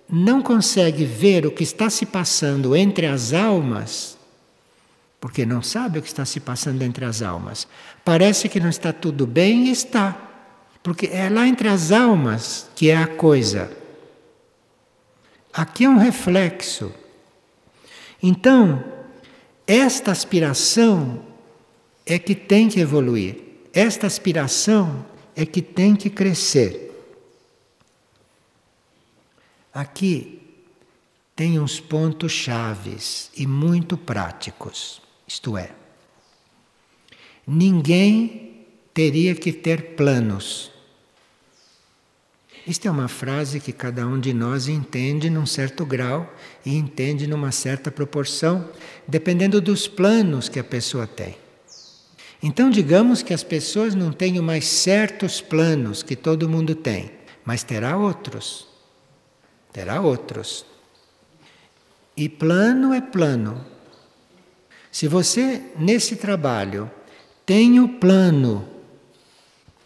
não 0.10 0.42
consegue 0.42 1.06
ver 1.06 1.46
o 1.46 1.52
que 1.52 1.64
está 1.64 1.90
se 1.90 2.06
passando 2.06 2.76
entre 2.76 3.06
as 3.06 3.32
almas, 3.32 4.18
porque 5.22 5.46
não 5.46 5.62
sabe 5.62 6.00
o 6.00 6.02
que 6.02 6.08
está 6.08 6.26
se 6.26 6.40
passando 6.40 6.82
entre 6.82 7.06
as 7.06 7.22
almas. 7.22 7.68
Parece 8.04 8.50
que 8.50 8.60
não 8.60 8.70
está 8.70 8.92
tudo 8.92 9.28
bem 9.28 9.68
e 9.68 9.72
está, 9.72 10.18
porque 10.82 11.08
é 11.08 11.30
lá 11.30 11.48
entre 11.48 11.68
as 11.68 11.92
almas 11.92 12.70
que 12.76 12.90
é 12.90 12.98
a 12.98 13.08
coisa. 13.08 13.79
Aqui 15.54 15.86
é 15.86 15.90
um 15.90 15.98
reflexo. 15.98 16.94
Então, 18.22 18.84
esta 19.66 20.12
aspiração 20.12 21.24
é 22.06 22.18
que 22.20 22.36
tem 22.36 22.70
que 22.70 22.80
evoluir, 22.80 23.38
esta 23.74 24.08
aspiração 24.08 25.06
é 25.36 25.46
que 25.46 25.62
tem 25.62 25.96
que 25.96 26.10
crescer. 26.10 26.90
Aqui 29.74 30.42
tem 31.36 31.60
uns 31.60 31.80
pontos 31.80 32.32
chaves 32.32 33.32
e 33.36 33.48
muito 33.48 33.98
práticos. 33.98 35.02
Isto 35.28 35.56
é, 35.58 35.72
ninguém 37.46 38.66
teria 38.94 39.36
que 39.36 39.54
ter 39.54 39.96
planos. 39.96 40.72
Isto 42.68 42.88
é 42.88 42.92
uma 42.92 43.08
frase 43.08 43.60
que 43.60 43.72
cada 43.72 44.06
um 44.06 44.20
de 44.20 44.34
nós 44.34 44.68
entende 44.68 45.30
num 45.30 45.46
certo 45.46 45.86
grau 45.86 46.32
e 46.66 46.76
entende 46.76 47.26
numa 47.28 47.52
certa 47.52 47.90
proporção, 47.90 48.70
dependendo 49.08 49.60
dos 49.60 49.88
planos 49.88 50.50
que 50.50 50.60
a 50.60 50.64
pessoa 50.64 51.08
tem. 51.08 51.36
Então, 52.42 52.70
digamos 52.70 53.22
que 53.22 53.34
as 53.34 53.44
pessoas 53.44 53.96
não 53.96 54.12
tenham 54.12 54.44
mais 54.44 54.66
certos 54.66 55.42
planos 55.42 56.04
que 56.04 56.16
todo 56.16 56.48
mundo 56.50 56.74
tem, 56.76 57.12
mas 57.44 57.64
terá 57.64 57.98
outros 57.98 58.70
terá 59.72 60.02
outros. 60.02 60.66
E 62.16 62.28
plano 62.28 62.94
é 62.94 63.02
plano. 63.02 63.66
Se 64.92 65.08
você, 65.08 65.62
nesse 65.78 66.16
trabalho, 66.16 66.90
tem 67.46 67.80
o 67.80 67.88
plano 67.88 68.68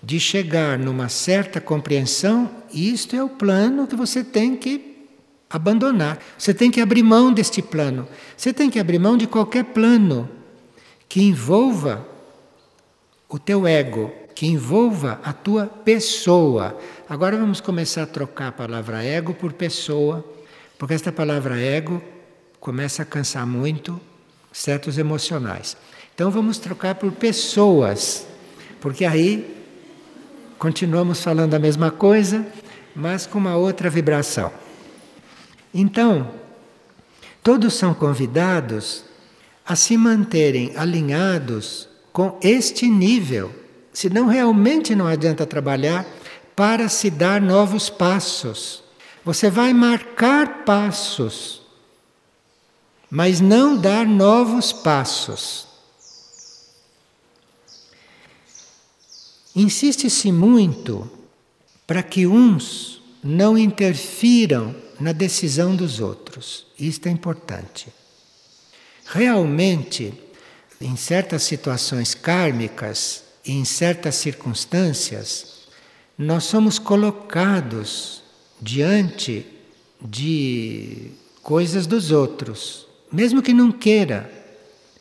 de 0.04 0.20
chegar 0.20 0.78
numa 0.78 1.08
certa 1.08 1.62
compreensão, 1.62 2.52
isto 2.74 3.16
é 3.16 3.24
o 3.24 3.30
plano 3.30 3.88
que 3.88 3.96
você 3.96 4.22
tem 4.22 4.54
que 4.54 5.08
abandonar. 5.50 6.20
Você 6.38 6.54
tem 6.54 6.70
que 6.70 6.82
abrir 6.82 7.04
mão 7.04 7.32
deste 7.32 7.62
plano. 7.62 8.06
Você 8.36 8.52
tem 8.52 8.70
que 8.70 8.80
abrir 8.80 9.00
mão 9.00 9.16
de 9.16 9.28
qualquer 9.28 9.64
plano 9.64 10.30
que 11.08 11.22
envolva 11.22 12.06
o 13.30 13.40
teu 13.40 13.66
ego, 13.66 14.12
que 14.36 14.46
envolva 14.46 15.22
a 15.24 15.32
tua 15.32 15.68
pessoa. 15.68 16.78
Agora 17.08 17.38
vamos 17.38 17.62
começar 17.62 18.04
a 18.04 18.08
trocar 18.08 18.50
a 18.50 18.52
palavra 18.52 19.02
ego 19.04 19.34
por 19.34 19.54
pessoa, 19.54 20.26
porque 20.78 20.96
esta 20.96 21.14
palavra 21.14 21.58
ego 21.58 22.02
começa 22.60 23.04
a 23.04 23.06
cansar 23.06 23.48
muito 23.48 24.02
certos 24.52 24.98
emocionais. 24.98 25.78
Então 26.14 26.30
vamos 26.30 26.58
trocar 26.58 26.96
por 26.96 27.12
pessoas, 27.14 28.28
porque 28.82 29.06
aí 29.06 29.53
continuamos 30.64 31.22
falando 31.22 31.54
a 31.56 31.60
mesma 31.60 31.92
coisa, 31.92 32.48
mas 32.96 33.28
com 33.28 33.38
uma 33.38 33.58
outra 33.58 33.90
vibração. 33.90 34.50
Então, 35.74 36.32
todos 37.44 37.74
são 37.74 37.94
convidados 37.94 39.04
a 39.66 39.76
se 39.76 39.98
manterem 39.98 40.72
alinhados 40.78 41.90
com 42.14 42.40
este 42.42 42.88
nível 42.88 43.54
Senão, 43.94 44.26
realmente 44.26 44.96
não 44.96 45.06
adianta 45.06 45.46
trabalhar 45.46 46.04
para 46.56 46.90
se 46.90 47.12
dar 47.12 47.40
novos 47.40 47.92
passos. 47.92 48.84
Você 49.24 49.52
vai 49.52 49.72
marcar 49.72 50.64
passos, 50.66 51.62
mas 53.10 53.40
não 53.40 53.78
dar 53.78 54.06
novos 54.08 54.74
passos. 54.74 55.68
Insiste-se 59.56 60.32
muito 60.32 61.10
para 61.86 62.02
que 62.02 62.26
uns 62.26 63.02
não 63.24 63.58
interfiram 63.58 64.76
na 65.00 65.12
decisão 65.12 65.76
dos 65.76 66.00
outros. 66.00 66.66
Isto 66.80 67.08
é 67.08 67.12
importante. 67.12 67.88
Realmente, 69.06 70.14
em 70.82 70.96
certas 70.96 71.44
situações 71.44 72.14
kármicas, 72.14 73.24
em 73.46 73.64
certas 73.64 74.16
circunstâncias, 74.16 75.68
nós 76.18 76.46
somos 76.46 76.80
colocados 76.80 78.24
diante 78.62 79.46
de 80.02 81.12
coisas 81.42 81.86
dos 81.86 82.12
outros, 82.12 82.88
mesmo 83.12 83.42
que 83.42 83.54
não 83.54 83.72
queira. 83.72 84.32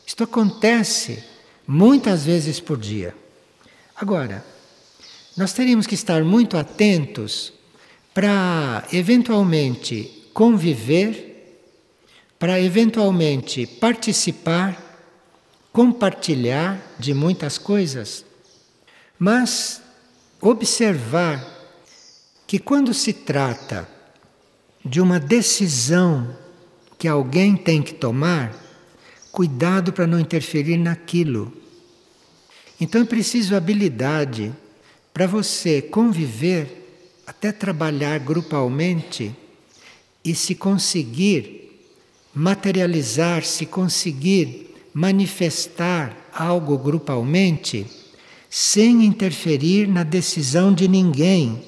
Isto 0.07 0.25
acontece 0.25 1.23
muitas 1.67 2.25
vezes 2.25 2.59
por 2.61 2.77
dia. 2.77 3.15
Agora, 3.97 4.45
nós 5.37 5.53
teríamos 5.53 5.87
que 5.87 5.95
estar 5.95 6.23
muito 6.25 6.57
atentos 6.57 7.53
para 8.13 8.87
eventualmente 8.93 10.29
conviver, 10.35 11.61
para 12.39 12.61
eventualmente 12.61 13.67
participar, 13.67 14.77
compartilhar 15.73 16.81
de 16.99 17.15
muitas 17.15 17.57
coisas 17.57 18.25
mas 19.23 19.81
observar 20.41 21.41
que 22.45 22.59
quando 22.59 22.93
se 22.93 23.13
trata 23.13 23.89
de 24.85 25.01
uma 25.01 25.21
decisão 25.21 26.37
que 26.99 27.07
alguém 27.07 27.57
tem 27.57 27.81
que 27.81 27.95
tomar, 27.95 28.53
cuidado 29.31 29.93
para 29.93 30.09
não 30.09 30.19
interferir 30.19 30.77
naquilo. 30.77 31.57
Então 32.83 33.03
é 33.03 33.05
preciso 33.05 33.55
habilidade 33.55 34.53
para 35.15 35.25
você 35.25 35.81
conviver, 35.81 37.13
até 37.25 37.53
trabalhar 37.53 38.19
grupalmente 38.19 39.33
e 40.25 40.35
se 40.35 40.57
conseguir 40.57 41.79
materializar, 42.35 43.45
se 43.45 43.67
conseguir 43.67 44.75
manifestar 44.93 46.29
algo 46.35 46.77
grupalmente 46.77 47.87
sem 48.51 49.05
interferir 49.05 49.87
na 49.87 50.03
decisão 50.03 50.75
de 50.75 50.89
ninguém. 50.89 51.63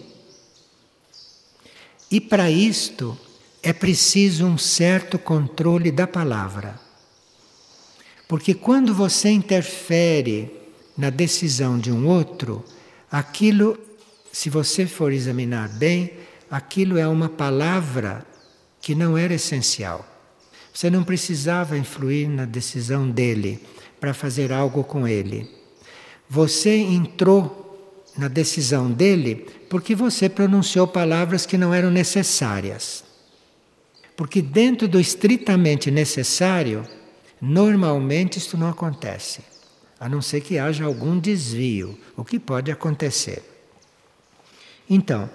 E 2.11 2.21
para 2.21 2.51
isto 2.51 3.17
é 3.62 3.73
preciso 3.73 4.47
um 4.47 4.59
certo 4.59 5.17
controle 5.17 5.93
da 5.93 6.09
palavra. 6.09 6.81
Porque 8.27 8.53
quando 8.53 8.93
você 8.93 9.31
interfere 9.31 10.64
na 10.97 11.11
decisão 11.11 11.78
de 11.78 11.90
um 11.90 12.07
outro, 12.07 12.64
aquilo, 13.11 13.78
se 14.32 14.49
você 14.49 14.86
for 14.86 15.12
examinar 15.12 15.68
bem, 15.68 16.12
aquilo 16.51 16.99
é 16.99 17.07
uma 17.07 17.28
palavra 17.28 18.24
que 18.80 18.95
não 18.95 19.16
era 19.16 19.34
essencial. 19.34 20.05
Você 20.72 20.90
não 20.90 21.05
precisava 21.05 21.78
influir 21.78 22.28
na 22.28 22.45
decisão 22.45 23.09
dele 23.09 23.61
para 24.01 24.12
fazer 24.12 24.53
algo 24.53 24.82
com 24.84 25.07
ele. 25.07 25.49
Você 26.28 26.76
entrou 26.76 27.64
na 28.16 28.28
decisão 28.28 28.90
dele 28.90 29.47
porque 29.68 29.95
você 29.95 30.28
pronunciou 30.28 30.86
palavras 30.86 31.47
que 31.47 31.59
não 31.59 31.72
eram 31.72 31.90
necessárias. 31.90 33.05
Porque 34.16 34.40
dentro 34.40 34.86
do 34.86 35.01
estritamente 35.01 35.90
necessário, 35.90 36.86
normalmente 37.40 38.38
isto 38.38 38.57
não 38.57 38.68
acontece, 38.68 39.40
a 40.05 40.09
não 40.09 40.20
ser 40.20 40.42
que 40.42 40.59
haja 40.59 40.84
algum 40.84 41.18
desvio, 41.18 41.98
o 42.14 42.22
que 42.22 42.38
pode 42.38 42.70
acontecer. 42.70 43.42
Então, 44.88 45.30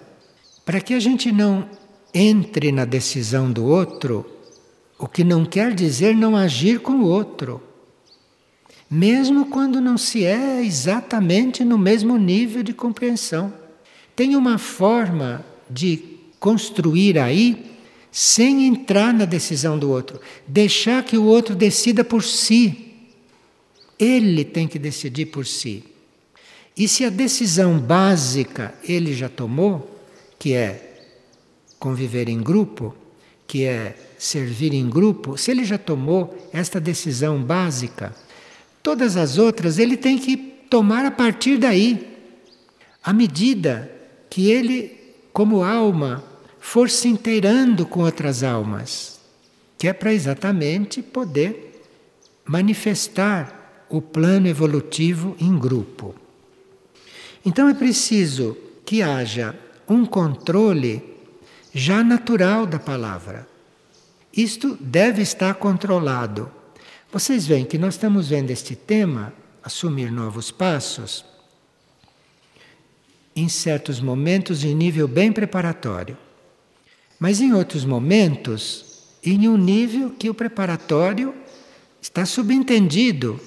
para 0.63 0.79
que 0.79 0.93
a 0.93 0.99
gente 0.99 1.31
não 1.31 1.67
entre 2.13 2.71
na 2.71 2.85
decisão 2.85 3.51
do 3.51 3.65
outro, 3.65 4.23
o 4.99 5.07
que 5.07 5.23
não 5.23 5.43
quer 5.43 5.73
dizer 5.73 6.15
não 6.15 6.35
agir 6.35 6.79
com 6.81 6.99
o 6.99 7.05
outro 7.05 7.63
mesmo 8.89 9.45
quando 9.45 9.79
não 9.79 9.97
se 9.97 10.25
é 10.25 10.63
exatamente 10.63 11.63
no 11.63 11.77
mesmo 11.77 12.17
nível 12.17 12.63
de 12.63 12.73
compreensão. 12.73 13.53
Tem 14.15 14.35
uma 14.35 14.57
forma 14.57 15.45
de 15.69 16.17
construir 16.39 17.19
aí 17.19 17.65
sem 18.11 18.65
entrar 18.65 19.13
na 19.13 19.25
decisão 19.25 19.77
do 19.77 19.91
outro, 19.91 20.19
deixar 20.47 21.03
que 21.03 21.17
o 21.17 21.25
outro 21.25 21.55
decida 21.55 22.03
por 22.03 22.23
si. 22.23 22.88
Ele 23.99 24.45
tem 24.45 24.67
que 24.67 24.79
decidir 24.79 25.25
por 25.25 25.45
si. 25.45 25.83
E 26.75 26.87
se 26.87 27.03
a 27.03 27.09
decisão 27.09 27.77
básica 27.77 28.73
ele 28.83 29.13
já 29.13 29.27
tomou, 29.27 29.99
que 30.39 30.53
é 30.53 31.03
conviver 31.77 32.29
em 32.29 32.41
grupo, 32.41 32.95
que 33.45 33.65
é 33.65 33.97
servir 34.17 34.73
em 34.73 34.89
grupo, 34.89 35.37
se 35.37 35.51
ele 35.51 35.65
já 35.65 35.77
tomou 35.77 36.49
esta 36.53 36.79
decisão 36.79 37.43
básica, 37.43 38.15
todas 38.81 39.17
as 39.17 39.37
outras 39.37 39.77
ele 39.77 39.97
tem 39.97 40.17
que 40.17 40.37
tomar 40.69 41.05
a 41.05 41.11
partir 41.11 41.57
daí. 41.57 42.17
À 43.03 43.11
medida 43.11 43.91
que 44.29 44.49
ele, 44.49 44.97
como 45.33 45.63
alma, 45.63 46.23
for 46.59 46.89
se 46.89 47.07
inteirando 47.07 47.85
com 47.85 48.01
outras 48.01 48.43
almas, 48.43 49.19
que 49.77 49.87
é 49.87 49.93
para 49.93 50.13
exatamente 50.13 51.01
poder 51.01 51.83
manifestar 52.45 53.58
o 53.89 54.01
plano 54.01 54.47
evolutivo 54.47 55.35
em 55.39 55.57
grupo. 55.57 56.15
Então 57.45 57.67
é 57.67 57.73
preciso 57.73 58.57
que 58.85 59.01
haja 59.01 59.57
um 59.87 60.05
controle 60.05 61.03
já 61.73 62.03
natural 62.03 62.65
da 62.65 62.79
palavra. 62.79 63.47
Isto 64.35 64.77
deve 64.79 65.21
estar 65.21 65.55
controlado. 65.55 66.51
Vocês 67.11 67.47
veem 67.47 67.65
que 67.65 67.77
nós 67.77 67.95
estamos 67.95 68.29
vendo 68.29 68.51
este 68.51 68.75
tema, 68.75 69.33
assumir 69.63 70.11
novos 70.11 70.51
passos, 70.51 71.25
em 73.35 73.47
certos 73.47 73.99
momentos 73.99 74.63
em 74.63 74.75
nível 74.75 75.07
bem 75.07 75.31
preparatório. 75.31 76.17
Mas 77.19 77.41
em 77.41 77.53
outros 77.53 77.85
momentos, 77.85 79.03
em 79.23 79.47
um 79.47 79.57
nível 79.57 80.11
que 80.11 80.29
o 80.29 80.33
preparatório 80.33 81.33
está 82.01 82.25
subentendido, 82.25 83.39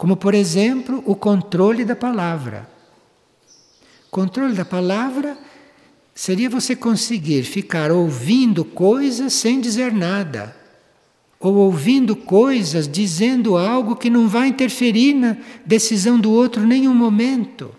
como 0.00 0.16
por 0.16 0.32
exemplo 0.32 1.02
o 1.04 1.14
controle 1.14 1.84
da 1.84 1.94
palavra. 1.94 2.66
Controle 4.10 4.54
da 4.54 4.64
palavra 4.64 5.36
seria 6.14 6.48
você 6.48 6.74
conseguir 6.74 7.42
ficar 7.42 7.92
ouvindo 7.92 8.64
coisas 8.64 9.34
sem 9.34 9.60
dizer 9.60 9.92
nada, 9.92 10.56
ou 11.38 11.54
ouvindo 11.54 12.16
coisas 12.16 12.88
dizendo 12.88 13.58
algo 13.58 13.94
que 13.94 14.08
não 14.08 14.26
vai 14.26 14.48
interferir 14.48 15.12
na 15.12 15.36
decisão 15.66 16.18
do 16.18 16.32
outro 16.32 16.66
nenhum 16.66 16.94
momento. 16.94 17.70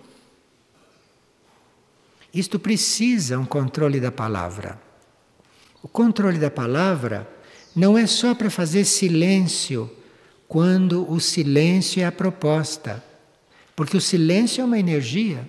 Isto 2.31 2.59
precisa 2.59 3.39
um 3.39 3.45
controle 3.45 3.99
da 3.99 4.11
palavra. 4.11 4.79
O 5.81 5.87
controle 5.87 6.37
da 6.37 6.51
palavra 6.51 7.27
não 7.75 7.97
é 7.97 8.05
só 8.05 8.35
para 8.35 8.51
fazer 8.51 8.85
silêncio 8.85 9.89
quando 10.51 11.09
o 11.09 11.17
silêncio 11.21 12.01
é 12.01 12.05
a 12.05 12.11
proposta, 12.11 13.01
porque 13.73 13.95
o 13.95 14.01
silêncio 14.01 14.61
é 14.61 14.65
uma 14.65 14.77
energia. 14.77 15.47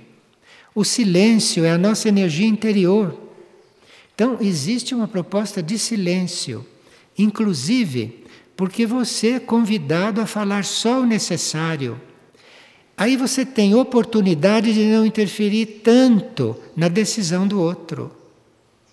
O 0.72 0.84
silêncio 0.84 1.64
é 1.64 1.72
a 1.72 1.76
nossa 1.76 2.08
energia 2.08 2.46
interior. 2.46 3.18
Então, 4.14 4.38
existe 4.40 4.94
uma 4.94 5.08
proposta 5.08 5.60
de 5.60 5.76
silêncio, 5.76 6.64
inclusive 7.18 8.24
porque 8.56 8.86
você 8.86 9.30
é 9.30 9.40
convidado 9.40 10.20
a 10.20 10.24
falar 10.24 10.64
só 10.64 11.00
o 11.00 11.04
necessário. 11.04 12.00
Aí 12.96 13.16
você 13.16 13.44
tem 13.44 13.74
oportunidade 13.74 14.72
de 14.72 14.84
não 14.84 15.04
interferir 15.04 15.80
tanto 15.82 16.56
na 16.76 16.86
decisão 16.86 17.44
do 17.44 17.60
outro. 17.60 18.12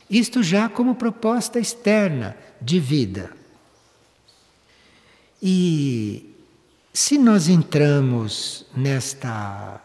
Isto 0.09 0.41
já 0.41 0.67
como 0.67 0.95
proposta 0.95 1.59
externa 1.59 2.35
de 2.59 2.79
vida. 2.79 3.37
E 5.41 6.35
se 6.93 7.17
nós 7.17 7.47
entramos 7.47 8.65
nesta 8.75 9.81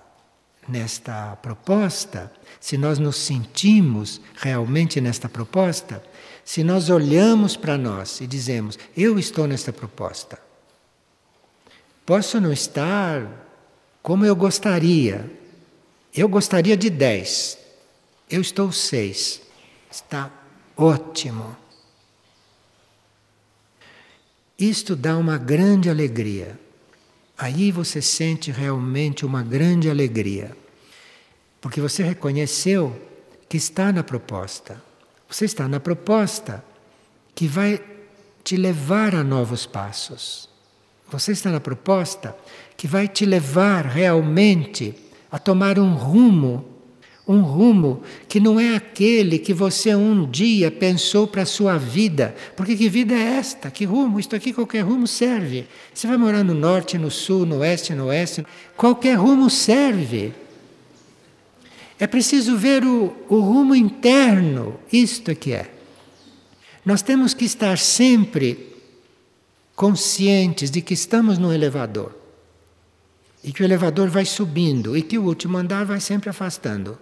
nesta 0.67 1.37
proposta, 1.43 2.33
se 2.59 2.79
nós 2.79 2.99
nos 2.99 3.17
sentimos 3.17 4.21
realmente 4.35 5.01
nesta 5.01 5.29
proposta, 5.29 6.03
se 6.45 6.65
nós 6.65 6.91
olhamos 6.91 7.57
para 7.57 7.77
nós 7.77 8.21
e 8.21 8.27
dizemos: 8.27 8.79
Eu 8.97 9.19
estou 9.19 9.47
nesta 9.47 9.73
proposta. 9.73 10.39
Posso 12.07 12.41
não 12.41 12.53
estar 12.53 13.27
como 14.03 14.27
eu 14.27 14.37
gostaria. 14.37 15.31
Eu 16.15 16.29
gostaria 16.29 16.77
de 16.77 16.91
10. 16.91 17.59
Eu 18.31 18.41
estou 18.41 18.71
6. 18.71 19.41
Está 19.91 20.31
ótimo. 20.77 21.57
Isto 24.59 24.95
dá 24.95 25.17
uma 25.17 25.37
grande 25.37 25.91
alegria. 25.91 26.59
Aí 27.37 27.73
você 27.73 28.01
sente 28.01 28.51
realmente 28.51 29.27
uma 29.27 29.43
grande 29.43 29.91
alegria, 29.91 30.57
porque 31.61 31.81
você 31.81 32.03
reconheceu 32.03 32.95
que 33.49 33.57
está 33.57 33.93
na 33.93 34.05
proposta. 34.05 34.81
Você 35.29 35.45
está 35.45 35.67
na 35.67 35.81
proposta 35.81 36.65
que 37.35 37.49
vai 37.49 37.83
te 38.45 38.57
levar 38.57 39.15
a 39.15 39.25
novos 39.25 39.67
passos. 39.67 40.49
Você 41.11 41.33
está 41.33 41.51
na 41.51 41.61
proposta 41.61 42.37
que 42.77 42.87
vai 42.87 43.09
te 43.09 43.27
levar 43.27 43.85
realmente 43.85 44.95
a 45.31 45.39
tomar 45.39 45.79
um 45.79 45.95
rumo 45.95 46.74
um 47.27 47.41
rumo 47.41 48.03
que 48.29 48.39
não 48.39 48.61
é 48.61 48.77
aquele 48.77 49.39
que 49.39 49.55
você 49.55 49.95
um 49.95 50.29
dia 50.31 50.71
pensou 50.71 51.27
para 51.27 51.43
a 51.43 51.47
sua 51.47 51.79
vida. 51.79 52.35
Porque 52.55 52.77
que 52.77 52.89
vida 52.89 53.15
é 53.15 53.39
esta? 53.39 53.71
Que 53.71 53.87
rumo? 53.87 54.21
Isto 54.21 54.37
aqui, 54.37 54.53
qualquer 54.53 54.83
rumo 54.83 55.07
serve. 55.07 55.67
Você 55.93 56.07
vai 56.07 56.19
morar 56.19 56.45
no 56.45 56.53
norte, 56.53 56.99
no 56.99 57.11
sul, 57.11 57.47
no 57.47 57.59
oeste, 57.59 57.95
no 57.95 58.07
oeste. 58.07 58.45
Qualquer 58.77 59.15
rumo 59.15 59.49
serve. 59.49 60.35
É 61.99 62.07
preciso 62.07 62.59
ver 62.59 62.85
o, 62.85 63.17
o 63.29 63.41
rumo 63.41 63.75
interno. 63.75 64.79
Isto 64.93 65.31
é 65.31 65.35
que 65.35 65.53
é. 65.53 65.71
Nós 66.85 67.01
temos 67.01 67.33
que 67.33 67.47
estar 67.47 67.79
sempre 67.79 68.75
conscientes 69.75 70.71
de 70.71 70.83
que 70.83 70.93
estamos 70.93 71.39
no 71.39 71.51
elevador. 71.51 72.15
E 73.43 73.51
que 73.51 73.63
o 73.63 73.65
elevador 73.65 74.11
vai 74.11 74.27
subindo 74.27 74.95
e 74.95 75.01
que 75.01 75.17
o 75.17 75.25
último 75.25 75.57
andar 75.57 75.87
vai 75.87 76.01
sempre 76.01 76.29
afastando. 76.29 76.99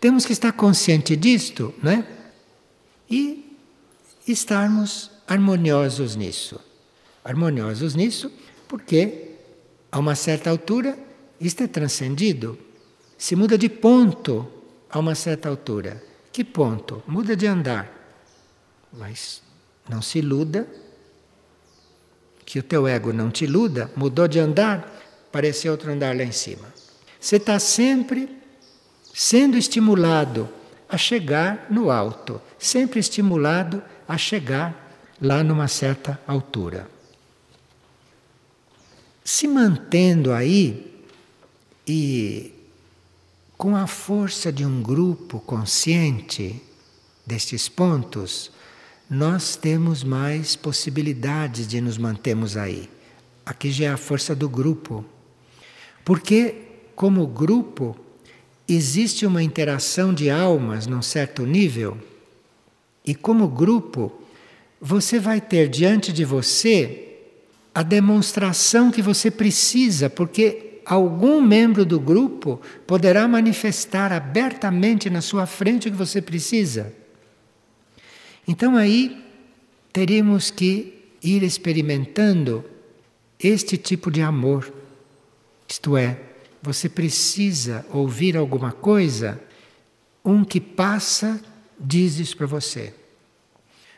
Temos 0.00 0.24
que 0.24 0.32
estar 0.32 0.52
consciente 0.52 1.14
disto, 1.14 1.74
né? 1.82 2.06
E 3.08 3.56
estarmos 4.26 5.10
harmoniosos 5.28 6.16
nisso. 6.16 6.58
Harmoniosos 7.22 7.94
nisso, 7.94 8.32
porque 8.66 9.32
a 9.92 9.98
uma 9.98 10.14
certa 10.14 10.48
altura 10.48 10.98
isto 11.40 11.62
é 11.62 11.66
transcendido. 11.66 12.58
Se 13.16 13.36
muda 13.36 13.58
de 13.58 13.68
ponto 13.68 14.46
a 14.88 14.98
uma 14.98 15.14
certa 15.14 15.48
altura. 15.48 16.02
Que 16.32 16.44
ponto? 16.44 17.02
Muda 17.06 17.36
de 17.36 17.46
andar. 17.46 17.90
Mas 18.92 19.42
não 19.88 20.00
se 20.00 20.18
iluda, 20.18 20.66
que 22.44 22.58
o 22.58 22.62
teu 22.62 22.88
ego 22.88 23.12
não 23.12 23.30
te 23.30 23.44
iluda, 23.44 23.90
mudou 23.94 24.26
de 24.26 24.38
andar, 24.38 25.00
parece 25.30 25.68
outro 25.68 25.92
andar 25.92 26.16
lá 26.16 26.24
em 26.24 26.32
cima. 26.32 26.66
Você 27.20 27.36
está 27.36 27.58
sempre 27.58 28.39
sendo 29.22 29.58
estimulado 29.58 30.48
a 30.88 30.96
chegar 30.96 31.66
no 31.68 31.90
alto, 31.90 32.40
sempre 32.58 32.98
estimulado 32.98 33.82
a 34.08 34.16
chegar 34.16 34.96
lá 35.20 35.44
numa 35.44 35.68
certa 35.68 36.18
altura. 36.26 36.88
Se 39.22 39.46
mantendo 39.46 40.32
aí 40.32 41.04
e 41.86 42.50
com 43.58 43.76
a 43.76 43.86
força 43.86 44.50
de 44.50 44.64
um 44.64 44.82
grupo 44.82 45.38
consciente 45.38 46.58
destes 47.26 47.68
pontos, 47.68 48.50
nós 49.08 49.54
temos 49.54 50.02
mais 50.02 50.56
possibilidades 50.56 51.68
de 51.68 51.78
nos 51.78 51.98
mantermos 51.98 52.56
aí. 52.56 52.88
Aqui 53.44 53.70
já 53.70 53.84
é 53.84 53.88
a 53.90 53.98
força 53.98 54.34
do 54.34 54.48
grupo. 54.48 55.04
Porque, 56.06 56.54
como 56.96 57.26
grupo, 57.26 57.94
existe 58.74 59.26
uma 59.26 59.42
interação 59.42 60.12
de 60.12 60.30
almas 60.30 60.86
num 60.86 61.02
certo 61.02 61.44
nível, 61.44 61.98
e 63.04 63.14
como 63.14 63.48
grupo, 63.48 64.12
você 64.80 65.18
vai 65.18 65.40
ter 65.40 65.68
diante 65.68 66.12
de 66.12 66.24
você 66.24 67.08
a 67.74 67.82
demonstração 67.82 68.90
que 68.90 69.02
você 69.02 69.30
precisa, 69.30 70.10
porque 70.10 70.80
algum 70.84 71.40
membro 71.40 71.84
do 71.84 72.00
grupo 72.00 72.60
poderá 72.86 73.26
manifestar 73.28 74.12
abertamente 74.12 75.08
na 75.08 75.20
sua 75.20 75.46
frente 75.46 75.88
o 75.88 75.90
que 75.90 75.96
você 75.96 76.20
precisa. 76.20 76.92
Então 78.46 78.76
aí 78.76 79.22
teríamos 79.92 80.50
que 80.50 80.94
ir 81.22 81.42
experimentando 81.42 82.64
este 83.38 83.76
tipo 83.76 84.10
de 84.10 84.20
amor, 84.20 84.72
isto 85.68 85.96
é, 85.96 86.18
você 86.62 86.88
precisa 86.88 87.84
ouvir 87.92 88.36
alguma 88.36 88.72
coisa, 88.72 89.40
um 90.24 90.44
que 90.44 90.60
passa 90.60 91.40
diz 91.78 92.18
isso 92.18 92.36
para 92.36 92.46
você. 92.46 92.92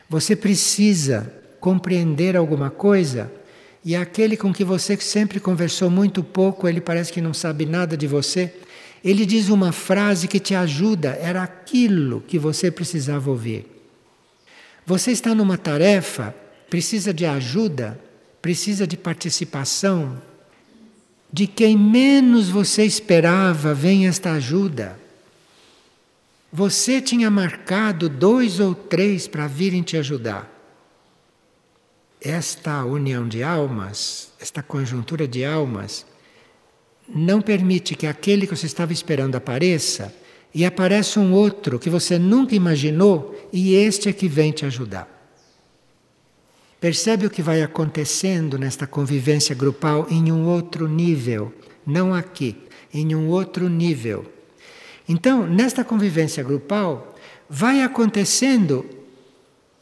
Você 0.09 0.37
precisa 0.37 1.33
compreender 1.59 2.37
alguma 2.37 2.71
coisa 2.71 3.33
e 3.85 3.97
aquele 3.97 4.37
com 4.37 4.53
que 4.53 4.65
você 4.65 4.97
sempre 4.97 5.41
conversou 5.41 5.91
muito 5.91 6.23
pouco, 6.23 6.69
ele 6.69 6.81
parece 6.81 7.13
que 7.13 7.21
não 7.21 7.35
sabe 7.35 7.67
nada 7.67 7.97
de 7.97 8.07
você, 8.07 8.53
Ele 9.05 9.27
diz 9.27 9.49
uma 9.49 9.73
frase 9.73 10.29
que 10.29 10.39
te 10.39 10.55
ajuda, 10.55 11.19
era 11.21 11.43
aquilo 11.43 12.21
que 12.21 12.39
você 12.39 12.71
precisava 12.71 13.29
ouvir. 13.31 13.67
Você 14.87 15.11
está 15.11 15.35
numa 15.35 15.59
tarefa, 15.59 16.33
precisa 16.71 17.13
de 17.13 17.27
ajuda, 17.27 17.99
precisa 18.41 18.87
de 18.87 18.97
participação. 18.97 20.23
De 21.33 21.47
quem 21.47 21.79
menos 21.79 22.51
você 22.51 22.85
esperava 22.85 23.73
vem 23.73 24.07
esta 24.07 24.33
ajuda. 24.33 25.01
Você 26.53 27.01
tinha 27.01 27.31
marcado 27.31 28.09
dois 28.09 28.61
ou 28.61 28.75
três 28.75 29.27
para 29.27 29.47
virem 29.47 29.83
te 29.83 29.97
ajudar. 29.97 30.51
Esta 32.21 32.85
união 32.85 33.27
de 33.27 33.43
almas, 33.43 34.31
esta 34.39 34.63
conjuntura 34.63 35.27
de 35.27 35.45
almas, 35.45 36.05
não 37.09 37.41
permite 37.41 37.95
que 37.95 38.07
aquele 38.07 38.47
que 38.47 38.55
você 38.55 38.67
estava 38.67 38.93
esperando 38.93 39.35
apareça 39.35 40.15
e 40.55 40.65
apareça 40.67 41.19
um 41.19 41.33
outro 41.33 41.79
que 41.79 41.89
você 41.89 42.19
nunca 42.19 42.55
imaginou 42.55 43.35
e 43.53 43.75
este 43.75 44.11
é 44.11 44.13
que 44.13 44.29
vem 44.29 44.53
te 44.53 44.67
ajudar. 44.67 45.22
Percebe 46.83 47.27
o 47.27 47.31
que 47.31 47.41
vai 47.41 47.63
acontecendo 47.63 48.59
nesta 48.59 48.89
convivência 48.89 49.55
grupal 49.55 50.05
em 50.11 50.33
um 50.33 50.49
outro 50.49 50.89
nível, 50.89 51.55
não 51.87 52.13
aqui, 52.13 52.57
em 52.93 53.15
um 53.15 53.29
outro 53.29 53.69
nível. 53.69 54.27
Então, 55.09 55.47
nesta 55.47 55.85
convivência 55.85 56.43
grupal, 56.43 57.15
vai 57.49 57.83
acontecendo 57.83 58.85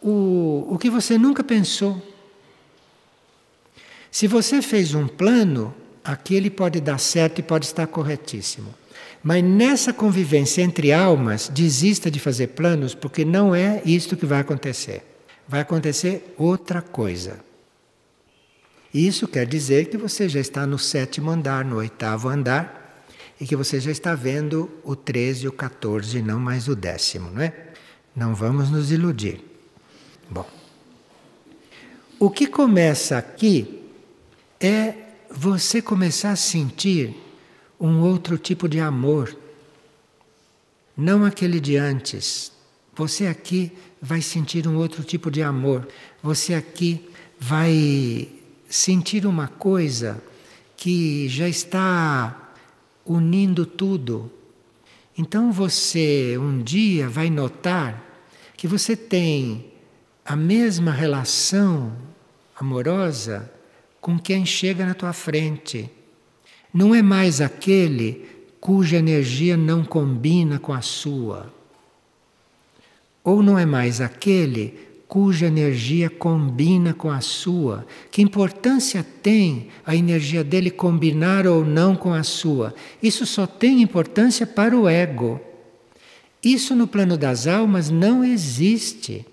o, 0.02 0.66
o 0.68 0.76
que 0.76 0.90
você 0.90 1.16
nunca 1.16 1.42
pensou. 1.42 2.02
Se 4.10 4.26
você 4.26 4.60
fez 4.60 4.92
um 4.92 5.08
plano, 5.08 5.74
aquele 6.04 6.50
pode 6.50 6.82
dar 6.82 6.98
certo 6.98 7.38
e 7.38 7.42
pode 7.42 7.64
estar 7.64 7.86
corretíssimo. 7.86 8.74
Mas 9.22 9.42
nessa 9.42 9.90
convivência 9.90 10.60
entre 10.60 10.92
almas, 10.92 11.48
desista 11.48 12.10
de 12.10 12.20
fazer 12.20 12.48
planos, 12.48 12.94
porque 12.94 13.24
não 13.24 13.54
é 13.54 13.80
isto 13.86 14.18
que 14.18 14.26
vai 14.26 14.40
acontecer. 14.40 15.09
Vai 15.50 15.62
acontecer 15.62 16.32
outra 16.38 16.80
coisa. 16.80 17.40
Isso 18.94 19.26
quer 19.26 19.44
dizer 19.44 19.86
que 19.86 19.96
você 19.96 20.28
já 20.28 20.38
está 20.38 20.64
no 20.64 20.78
sétimo 20.78 21.28
andar, 21.28 21.64
no 21.64 21.78
oitavo 21.78 22.28
andar, 22.28 23.04
e 23.40 23.44
que 23.44 23.56
você 23.56 23.80
já 23.80 23.90
está 23.90 24.14
vendo 24.14 24.70
o 24.84 24.94
13 24.94 25.46
e 25.46 25.48
o 25.48 25.52
14, 25.52 26.22
não 26.22 26.38
mais 26.38 26.68
o 26.68 26.76
décimo, 26.76 27.32
não 27.32 27.42
é? 27.42 27.52
Não 28.14 28.32
vamos 28.32 28.70
nos 28.70 28.92
iludir. 28.92 29.40
Bom, 30.30 30.48
o 32.20 32.30
que 32.30 32.46
começa 32.46 33.18
aqui 33.18 33.82
é 34.60 34.94
você 35.28 35.82
começar 35.82 36.30
a 36.30 36.36
sentir 36.36 37.12
um 37.80 38.02
outro 38.02 38.38
tipo 38.38 38.68
de 38.68 38.78
amor, 38.78 39.36
não 40.96 41.24
aquele 41.24 41.58
de 41.58 41.76
antes. 41.76 42.52
Você 42.94 43.26
aqui 43.26 43.72
vai 44.00 44.22
sentir 44.22 44.66
um 44.66 44.76
outro 44.76 45.02
tipo 45.04 45.30
de 45.30 45.42
amor. 45.42 45.86
Você 46.22 46.54
aqui 46.54 47.08
vai 47.38 48.28
sentir 48.68 49.26
uma 49.26 49.48
coisa 49.48 50.22
que 50.76 51.28
já 51.28 51.48
está 51.48 52.54
unindo 53.04 53.66
tudo. 53.66 54.30
Então 55.16 55.52
você 55.52 56.38
um 56.38 56.62
dia 56.62 57.08
vai 57.08 57.28
notar 57.28 58.02
que 58.56 58.66
você 58.66 58.96
tem 58.96 59.72
a 60.24 60.36
mesma 60.36 60.92
relação 60.92 61.92
amorosa 62.54 63.50
com 64.00 64.18
quem 64.18 64.46
chega 64.46 64.86
na 64.86 64.94
tua 64.94 65.12
frente. 65.12 65.90
Não 66.72 66.94
é 66.94 67.02
mais 67.02 67.40
aquele 67.40 68.26
cuja 68.60 68.98
energia 68.98 69.56
não 69.56 69.84
combina 69.84 70.58
com 70.58 70.72
a 70.72 70.80
sua. 70.80 71.52
Ou 73.22 73.42
não 73.42 73.58
é 73.58 73.66
mais 73.66 74.00
aquele 74.00 74.90
cuja 75.10 75.46
energia 75.46 76.08
combina 76.08 76.94
com 76.94 77.10
a 77.10 77.20
sua. 77.20 77.84
Que 78.12 78.22
importância 78.22 79.04
tem 79.04 79.66
a 79.84 79.96
energia 79.96 80.44
dele 80.44 80.70
combinar 80.70 81.48
ou 81.48 81.64
não 81.64 81.96
com 81.96 82.14
a 82.14 82.22
sua? 82.22 82.72
Isso 83.02 83.26
só 83.26 83.44
tem 83.44 83.82
importância 83.82 84.46
para 84.46 84.78
o 84.78 84.88
ego. 84.88 85.40
Isso 86.42 86.76
no 86.76 86.86
plano 86.86 87.18
das 87.18 87.48
almas 87.48 87.90
não 87.90 88.24
existe. 88.24 89.26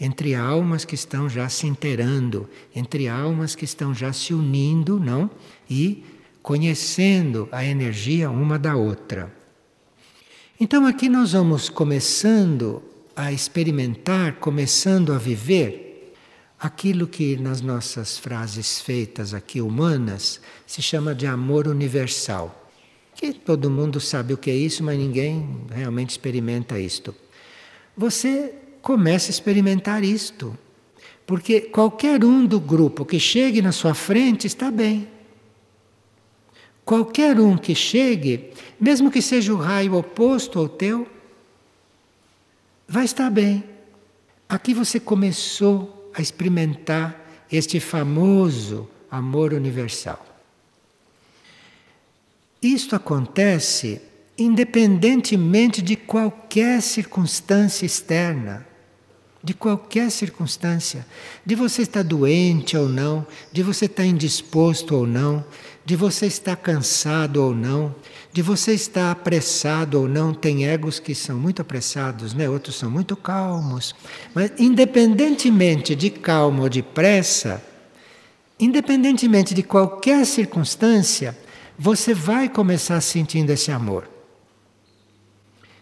Entre 0.00 0.34
almas 0.34 0.84
que 0.84 0.96
estão 0.96 1.28
já 1.28 1.48
se 1.48 1.68
inteirando, 1.68 2.48
entre 2.74 3.06
almas 3.06 3.54
que 3.54 3.64
estão 3.64 3.94
já 3.94 4.12
se 4.12 4.34
unindo, 4.34 4.98
não? 4.98 5.30
E 5.68 6.02
conhecendo 6.42 7.48
a 7.52 7.64
energia 7.64 8.30
uma 8.30 8.58
da 8.58 8.74
outra. 8.74 9.39
Então 10.62 10.84
aqui 10.84 11.08
nós 11.08 11.32
vamos 11.32 11.70
começando 11.70 12.82
a 13.16 13.32
experimentar, 13.32 14.34
começando 14.34 15.10
a 15.10 15.16
viver 15.16 16.12
aquilo 16.58 17.06
que 17.06 17.34
nas 17.38 17.62
nossas 17.62 18.18
frases 18.18 18.78
feitas 18.78 19.32
aqui 19.32 19.62
humanas 19.62 20.38
se 20.66 20.82
chama 20.82 21.14
de 21.14 21.26
amor 21.26 21.66
universal. 21.66 22.70
Que 23.14 23.32
todo 23.32 23.70
mundo 23.70 23.98
sabe 24.00 24.34
o 24.34 24.36
que 24.36 24.50
é 24.50 24.54
isso, 24.54 24.84
mas 24.84 24.98
ninguém 24.98 25.64
realmente 25.70 26.10
experimenta 26.10 26.78
isto. 26.78 27.14
Você 27.96 28.54
começa 28.82 29.30
a 29.30 29.32
experimentar 29.32 30.04
isto. 30.04 30.54
Porque 31.26 31.62
qualquer 31.62 32.22
um 32.22 32.44
do 32.44 32.60
grupo 32.60 33.06
que 33.06 33.18
chegue 33.18 33.62
na 33.62 33.72
sua 33.72 33.94
frente 33.94 34.46
está 34.46 34.70
bem. 34.70 35.08
Qualquer 36.90 37.38
um 37.38 37.56
que 37.56 37.72
chegue, 37.72 38.50
mesmo 38.80 39.12
que 39.12 39.22
seja 39.22 39.54
o 39.54 39.56
raio 39.56 39.94
oposto 39.94 40.58
ao 40.58 40.68
teu, 40.68 41.06
vai 42.88 43.04
estar 43.04 43.30
bem. 43.30 43.62
Aqui 44.48 44.74
você 44.74 44.98
começou 44.98 46.10
a 46.12 46.20
experimentar 46.20 47.46
este 47.48 47.78
famoso 47.78 48.90
amor 49.08 49.52
universal. 49.52 50.26
Isto 52.60 52.96
acontece 52.96 54.02
independentemente 54.36 55.80
de 55.80 55.94
qualquer 55.94 56.82
circunstância 56.82 57.86
externa, 57.86 58.66
de 59.40 59.54
qualquer 59.54 60.10
circunstância, 60.10 61.06
de 61.46 61.54
você 61.54 61.82
estar 61.82 62.02
doente 62.02 62.76
ou 62.76 62.88
não, 62.88 63.24
de 63.52 63.62
você 63.62 63.84
estar 63.84 64.04
indisposto 64.04 64.96
ou 64.96 65.06
não, 65.06 65.44
de 65.84 65.96
você 65.96 66.26
estar 66.26 66.56
cansado 66.56 67.42
ou 67.42 67.54
não, 67.54 67.94
de 68.32 68.42
você 68.42 68.72
estar 68.72 69.10
apressado 69.10 70.00
ou 70.00 70.08
não. 70.08 70.32
Tem 70.32 70.66
egos 70.66 70.98
que 70.98 71.14
são 71.14 71.38
muito 71.38 71.62
apressados, 71.62 72.34
né? 72.34 72.48
outros 72.48 72.76
são 72.76 72.90
muito 72.90 73.16
calmos. 73.16 73.94
Mas, 74.34 74.52
independentemente 74.58 75.94
de 75.94 76.10
calma 76.10 76.62
ou 76.62 76.68
de 76.68 76.82
pressa, 76.82 77.62
independentemente 78.58 79.54
de 79.54 79.62
qualquer 79.62 80.24
circunstância, 80.26 81.36
você 81.78 82.12
vai 82.12 82.48
começar 82.48 83.00
sentindo 83.00 83.50
esse 83.50 83.72
amor. 83.72 84.08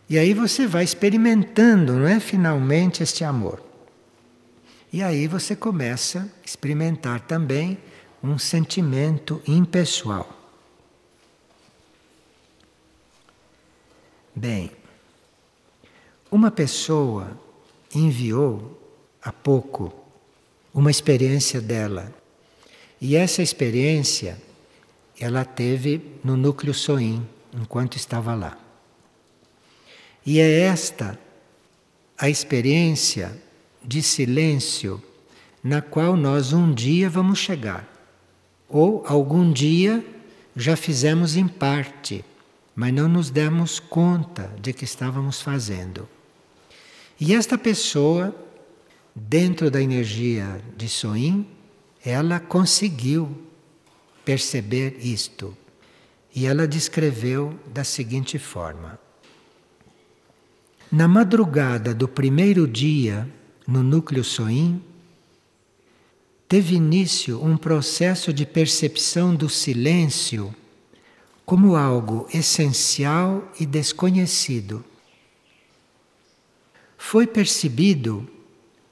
E 0.08 0.18
aí 0.18 0.32
você 0.32 0.66
vai 0.66 0.84
experimentando, 0.84 1.94
não 1.94 2.06
é? 2.06 2.18
Finalmente, 2.18 3.02
este 3.02 3.24
amor. 3.24 3.62
E 4.90 5.02
aí 5.02 5.26
você 5.26 5.54
começa 5.54 6.20
a 6.20 6.46
experimentar 6.46 7.20
também 7.20 7.76
um 8.22 8.38
sentimento 8.38 9.42
impessoal. 9.46 10.28
Bem, 14.34 14.70
uma 16.30 16.50
pessoa 16.50 17.36
enviou 17.94 18.78
há 19.22 19.32
pouco 19.32 19.92
uma 20.72 20.90
experiência 20.90 21.60
dela. 21.60 22.14
E 23.00 23.16
essa 23.16 23.42
experiência 23.42 24.40
ela 25.18 25.44
teve 25.44 26.00
no 26.22 26.36
núcleo 26.36 26.72
Soim, 26.72 27.26
enquanto 27.52 27.96
estava 27.96 28.34
lá. 28.34 28.58
E 30.24 30.38
é 30.38 30.60
esta 30.60 31.18
a 32.16 32.28
experiência 32.28 33.36
de 33.82 34.02
silêncio 34.02 35.02
na 35.62 35.80
qual 35.80 36.16
nós 36.16 36.52
um 36.52 36.72
dia 36.72 37.08
vamos 37.08 37.38
chegar. 37.38 37.97
Ou 38.68 39.04
algum 39.06 39.50
dia 39.52 40.04
já 40.54 40.76
fizemos 40.76 41.36
em 41.36 41.48
parte 41.48 42.24
mas 42.78 42.94
não 42.94 43.08
nos 43.08 43.28
demos 43.28 43.80
conta 43.80 44.54
de 44.62 44.72
que 44.72 44.84
estávamos 44.84 45.42
fazendo. 45.42 46.08
E 47.20 47.34
esta 47.34 47.58
pessoa, 47.58 48.32
dentro 49.12 49.68
da 49.68 49.82
energia 49.82 50.62
de 50.76 50.88
Soin, 50.88 51.44
ela 52.04 52.38
conseguiu 52.38 53.36
perceber 54.24 54.96
isto. 55.00 55.56
E 56.32 56.46
ela 56.46 56.68
descreveu 56.68 57.58
da 57.66 57.82
seguinte 57.82 58.38
forma: 58.38 58.96
Na 60.92 61.08
madrugada 61.08 61.92
do 61.92 62.06
primeiro 62.06 62.64
dia, 62.64 63.28
no 63.66 63.82
núcleo 63.82 64.22
Soin, 64.22 64.80
teve 66.48 66.74
início 66.74 67.44
um 67.44 67.56
processo 67.56 68.32
de 68.32 68.46
percepção 68.46 69.34
do 69.34 69.50
silêncio 69.50 70.54
como 71.44 71.76
algo 71.76 72.26
essencial 72.32 73.46
e 73.60 73.66
desconhecido. 73.66 74.84
Foi 76.96 77.26
percebido 77.26 78.28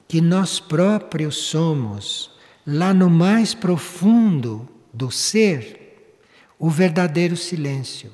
que 0.06 0.20
nós 0.20 0.60
próprios 0.60 1.36
somos, 1.36 2.30
lá 2.66 2.94
no 2.94 3.10
mais 3.10 3.54
profundo 3.54 4.68
do 4.92 5.10
ser, 5.10 6.12
o 6.58 6.70
verdadeiro 6.70 7.36
silêncio. 7.36 8.10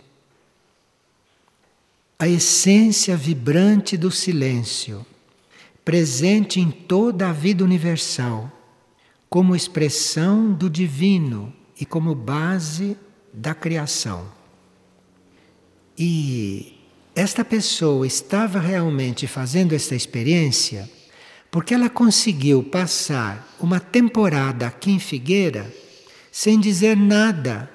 A 2.19 2.29
essência 2.29 3.17
vibrante 3.17 3.97
do 3.97 4.11
silêncio, 4.11 5.05
presente 5.85 6.61
em 6.61 6.71
toda 6.71 7.29
a 7.29 7.33
vida 7.33 7.63
universal, 7.63 8.51
como 9.33 9.57
expressão 9.57 10.53
do 10.53 10.69
divino 10.69 11.51
e 11.81 11.87
como 11.87 12.15
base 12.15 12.99
da 13.33 13.55
criação. 13.55 14.31
E 15.97 16.79
esta 17.15 17.43
pessoa 17.43 18.07
estava 18.07 18.61
realmente 18.61 19.27
fazendo 19.27 19.75
esta 19.75 19.95
experiência 19.95 20.87
porque 21.51 21.73
ela 21.73 21.89
conseguiu 21.89 22.63
passar 22.63 23.57
uma 23.59 23.81
temporada 23.81 24.67
aqui 24.67 24.91
em 24.91 24.99
Figueira 24.99 25.75
sem 26.31 26.61
dizer 26.61 26.95
nada 26.95 27.71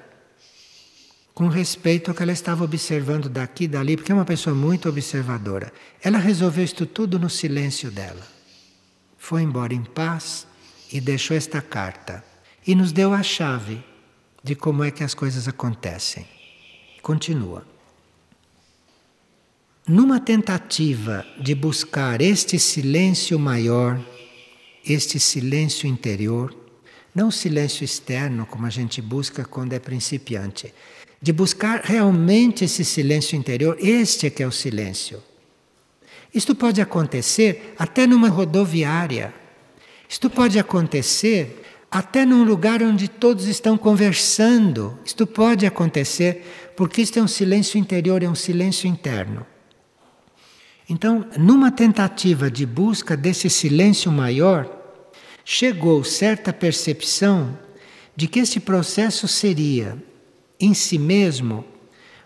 com 1.34 1.48
respeito 1.48 2.08
ao 2.08 2.14
que 2.14 2.22
ela 2.22 2.30
estava 2.30 2.62
observando 2.62 3.28
daqui 3.28 3.64
e 3.64 3.68
dali, 3.68 3.96
porque 3.96 4.12
é 4.12 4.14
uma 4.14 4.24
pessoa 4.24 4.54
muito 4.54 4.88
observadora. 4.88 5.72
Ela 6.00 6.18
resolveu 6.18 6.62
isto 6.62 6.86
tudo 6.86 7.18
no 7.18 7.28
silêncio 7.28 7.90
dela. 7.90 8.22
Foi 9.18 9.42
embora 9.42 9.74
em 9.74 9.82
paz 9.82 10.46
e 10.92 11.00
deixou 11.00 11.36
esta 11.36 11.60
carta. 11.60 12.24
E 12.66 12.74
nos 12.74 12.92
deu 12.92 13.12
a 13.12 13.22
chave 13.22 13.82
de 14.42 14.54
como 14.54 14.84
é 14.84 14.90
que 14.90 15.04
as 15.04 15.14
coisas 15.14 15.48
acontecem. 15.48 16.26
Continua. 17.02 17.66
Numa 19.86 20.20
tentativa 20.20 21.24
de 21.40 21.54
buscar 21.54 22.20
este 22.20 22.58
silêncio 22.58 23.38
maior, 23.38 23.98
este 24.84 25.18
silêncio 25.18 25.88
interior, 25.88 26.54
não 27.14 27.30
silêncio 27.30 27.84
externo 27.84 28.44
como 28.44 28.66
a 28.66 28.70
gente 28.70 29.00
busca 29.00 29.44
quando 29.44 29.72
é 29.72 29.78
principiante, 29.78 30.74
de 31.20 31.32
buscar 31.32 31.80
realmente 31.82 32.64
esse 32.64 32.84
silêncio 32.84 33.36
interior, 33.36 33.76
este 33.80 34.26
é 34.26 34.30
que 34.30 34.42
é 34.42 34.46
o 34.46 34.52
silêncio. 34.52 35.22
Isto 36.34 36.54
pode 36.54 36.80
acontecer 36.80 37.74
até 37.78 38.06
numa 38.06 38.28
rodoviária. 38.28 39.34
Isto 40.08 40.30
pode 40.30 40.58
acontecer 40.58 41.62
até 41.90 42.24
num 42.24 42.44
lugar 42.44 42.82
onde 42.82 43.08
todos 43.08 43.46
estão 43.46 43.76
conversando. 43.76 44.98
Isto 45.04 45.26
pode 45.26 45.66
acontecer 45.66 46.72
porque 46.76 47.02
isto 47.02 47.18
é 47.18 47.22
um 47.22 47.28
silêncio 47.28 47.78
interior, 47.78 48.22
é 48.22 48.28
um 48.28 48.34
silêncio 48.34 48.88
interno. 48.88 49.46
Então, 50.88 51.26
numa 51.36 51.70
tentativa 51.70 52.50
de 52.50 52.64
busca 52.64 53.14
desse 53.14 53.50
silêncio 53.50 54.10
maior, 54.10 54.66
chegou 55.44 56.02
certa 56.02 56.52
percepção 56.52 57.58
de 58.16 58.26
que 58.26 58.40
esse 58.40 58.58
processo 58.60 59.28
seria, 59.28 60.02
em 60.58 60.72
si 60.72 60.98
mesmo, 60.98 61.64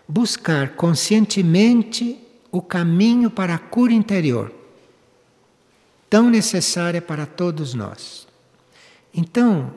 buscar 0.07 0.75
conscientemente 0.75 2.19
o 2.51 2.61
caminho 2.61 3.29
para 3.29 3.55
a 3.55 3.59
cura 3.59 3.93
interior, 3.93 4.53
tão 6.13 6.29
necessária 6.29 7.01
para 7.01 7.25
todos 7.25 7.73
nós. 7.73 8.27
Então, 9.11 9.73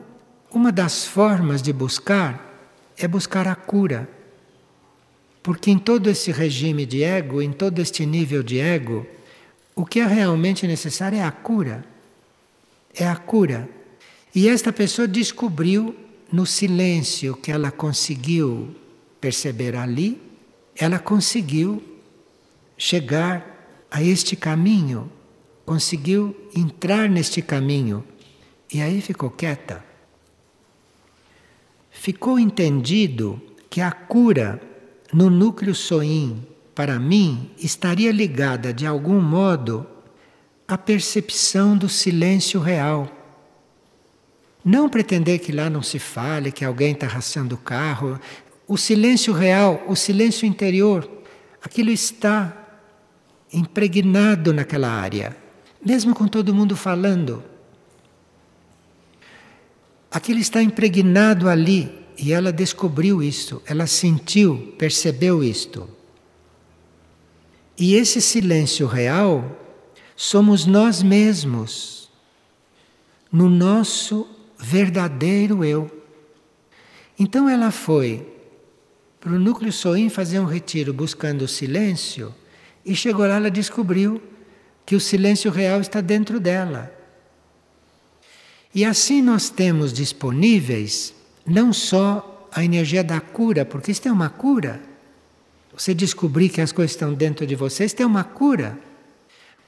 uma 0.51 0.71
das 0.71 1.03
formas 1.03 1.63
de 1.63 1.73
buscar 1.73 2.69
é 2.95 3.07
buscar 3.07 3.47
a 3.47 3.55
cura. 3.55 4.07
Porque 5.41 5.71
em 5.71 5.79
todo 5.79 6.07
esse 6.07 6.31
regime 6.31 6.85
de 6.85 7.01
ego, 7.01 7.41
em 7.41 7.51
todo 7.51 7.79
este 7.79 8.05
nível 8.05 8.43
de 8.43 8.59
ego, 8.59 9.03
o 9.75 9.83
que 9.83 9.99
é 9.99 10.05
realmente 10.05 10.67
necessário 10.67 11.17
é 11.17 11.23
a 11.23 11.31
cura. 11.31 11.83
É 12.93 13.07
a 13.07 13.15
cura. 13.15 13.67
E 14.35 14.47
esta 14.47 14.71
pessoa 14.71 15.07
descobriu 15.07 15.95
no 16.31 16.45
silêncio 16.45 17.35
que 17.35 17.51
ela 17.51 17.71
conseguiu 17.71 18.75
perceber 19.19 19.75
ali, 19.75 20.21
ela 20.75 20.99
conseguiu 20.99 21.81
chegar 22.77 23.87
a 23.89 24.03
este 24.03 24.35
caminho, 24.35 25.11
conseguiu 25.67 26.33
entrar 26.55 27.09
neste 27.09 27.41
caminho 27.41 28.01
e 28.73 28.81
aí 28.81 29.01
ficou 29.01 29.29
quieta. 29.29 29.83
Ficou 31.91 32.39
entendido 32.39 33.41
que 33.69 33.81
a 33.81 33.91
cura 33.91 34.61
no 35.11 35.29
núcleo 35.29 35.75
soim, 35.75 36.41
para 36.73 36.97
mim, 36.97 37.51
estaria 37.57 38.13
ligada 38.13 38.73
de 38.73 38.85
algum 38.85 39.19
modo 39.19 39.85
à 40.65 40.77
percepção 40.77 41.77
do 41.77 41.89
silêncio 41.89 42.61
real. 42.61 43.11
Não 44.63 44.87
pretender 44.87 45.39
que 45.39 45.51
lá 45.51 45.69
não 45.69 45.83
se 45.83 45.99
fale, 45.99 46.49
que 46.49 46.63
alguém 46.63 46.93
está 46.93 47.07
raçando 47.07 47.55
o 47.55 47.57
carro. 47.57 48.17
O 48.65 48.77
silêncio 48.77 49.33
real, 49.33 49.83
o 49.85 49.97
silêncio 49.97 50.45
interior, 50.47 51.09
aquilo 51.61 51.89
está 51.91 52.53
impregnado 53.51 54.53
naquela 54.53 54.89
área, 54.89 55.35
mesmo 55.83 56.13
com 56.13 56.27
todo 56.27 56.53
mundo 56.53 56.75
falando. 56.75 57.43
Aquilo 60.09 60.39
está 60.39 60.61
impregnado 60.61 61.49
ali 61.49 61.91
e 62.17 62.31
ela 62.33 62.51
descobriu 62.51 63.21
isso, 63.21 63.61
ela 63.65 63.85
sentiu, 63.85 64.73
percebeu 64.77 65.43
isto. 65.43 65.87
E 67.77 67.93
esse 67.93 68.21
silêncio 68.21 68.87
real 68.87 69.55
somos 70.15 70.65
nós 70.65 71.03
mesmos, 71.03 72.09
no 73.31 73.49
nosso 73.49 74.27
verdadeiro 74.57 75.63
eu. 75.63 75.91
Então 77.19 77.47
ela 77.47 77.69
foi 77.69 78.27
para 79.19 79.31
o 79.31 79.39
núcleo 79.39 79.71
Soim 79.71 80.09
fazer 80.09 80.39
um 80.39 80.45
retiro 80.45 80.93
buscando 80.93 81.43
o 81.43 81.47
silêncio 81.47 82.33
e 82.85 82.95
chegou 82.95 83.27
lá, 83.27 83.35
ela 83.35 83.51
descobriu 83.51 84.21
que 84.87 84.95
o 84.95 85.01
silêncio 85.01 85.51
real 85.51 85.81
está 85.81 85.99
dentro 85.99 86.39
dela. 86.39 86.89
E 88.73 88.85
assim 88.85 89.21
nós 89.21 89.49
temos 89.49 89.91
disponíveis 89.91 91.13
não 91.45 91.73
só 91.73 92.47
a 92.53 92.63
energia 92.63 93.03
da 93.03 93.19
cura, 93.19 93.65
porque 93.65 93.91
isso 93.91 94.07
é 94.07 94.11
uma 94.11 94.29
cura. 94.29 94.81
Você 95.77 95.93
descobrir 95.93 96.47
que 96.47 96.61
as 96.61 96.71
coisas 96.71 96.91
estão 96.91 97.13
dentro 97.13 97.45
de 97.45 97.53
você, 97.53 97.83
isso 97.83 98.01
é 98.01 98.05
uma 98.05 98.23
cura. 98.23 98.79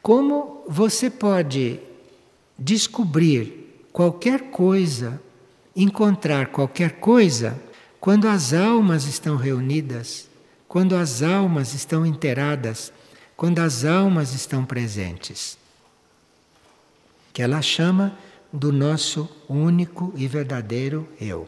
Como 0.01 0.63
você 0.69 1.09
pode 1.09 1.81
descobrir 2.57 3.87
qualquer 3.91 4.51
coisa, 4.51 5.21
encontrar 5.75 6.47
qualquer 6.47 6.93
coisa, 6.93 7.61
quando 7.99 8.25
as 8.25 8.53
almas 8.53 9.03
estão 9.03 9.35
reunidas, 9.35 10.29
quando 10.65 10.95
as 10.95 11.21
almas 11.21 11.73
estão 11.73 12.05
inteiradas, 12.05 12.93
quando 13.39 13.59
as 13.59 13.85
almas 13.85 14.33
estão 14.33 14.65
presentes. 14.65 15.57
Que 17.31 17.41
ela 17.41 17.61
chama 17.61 18.13
do 18.51 18.69
nosso 18.69 19.29
único 19.47 20.11
e 20.17 20.27
verdadeiro 20.27 21.07
eu. 21.21 21.47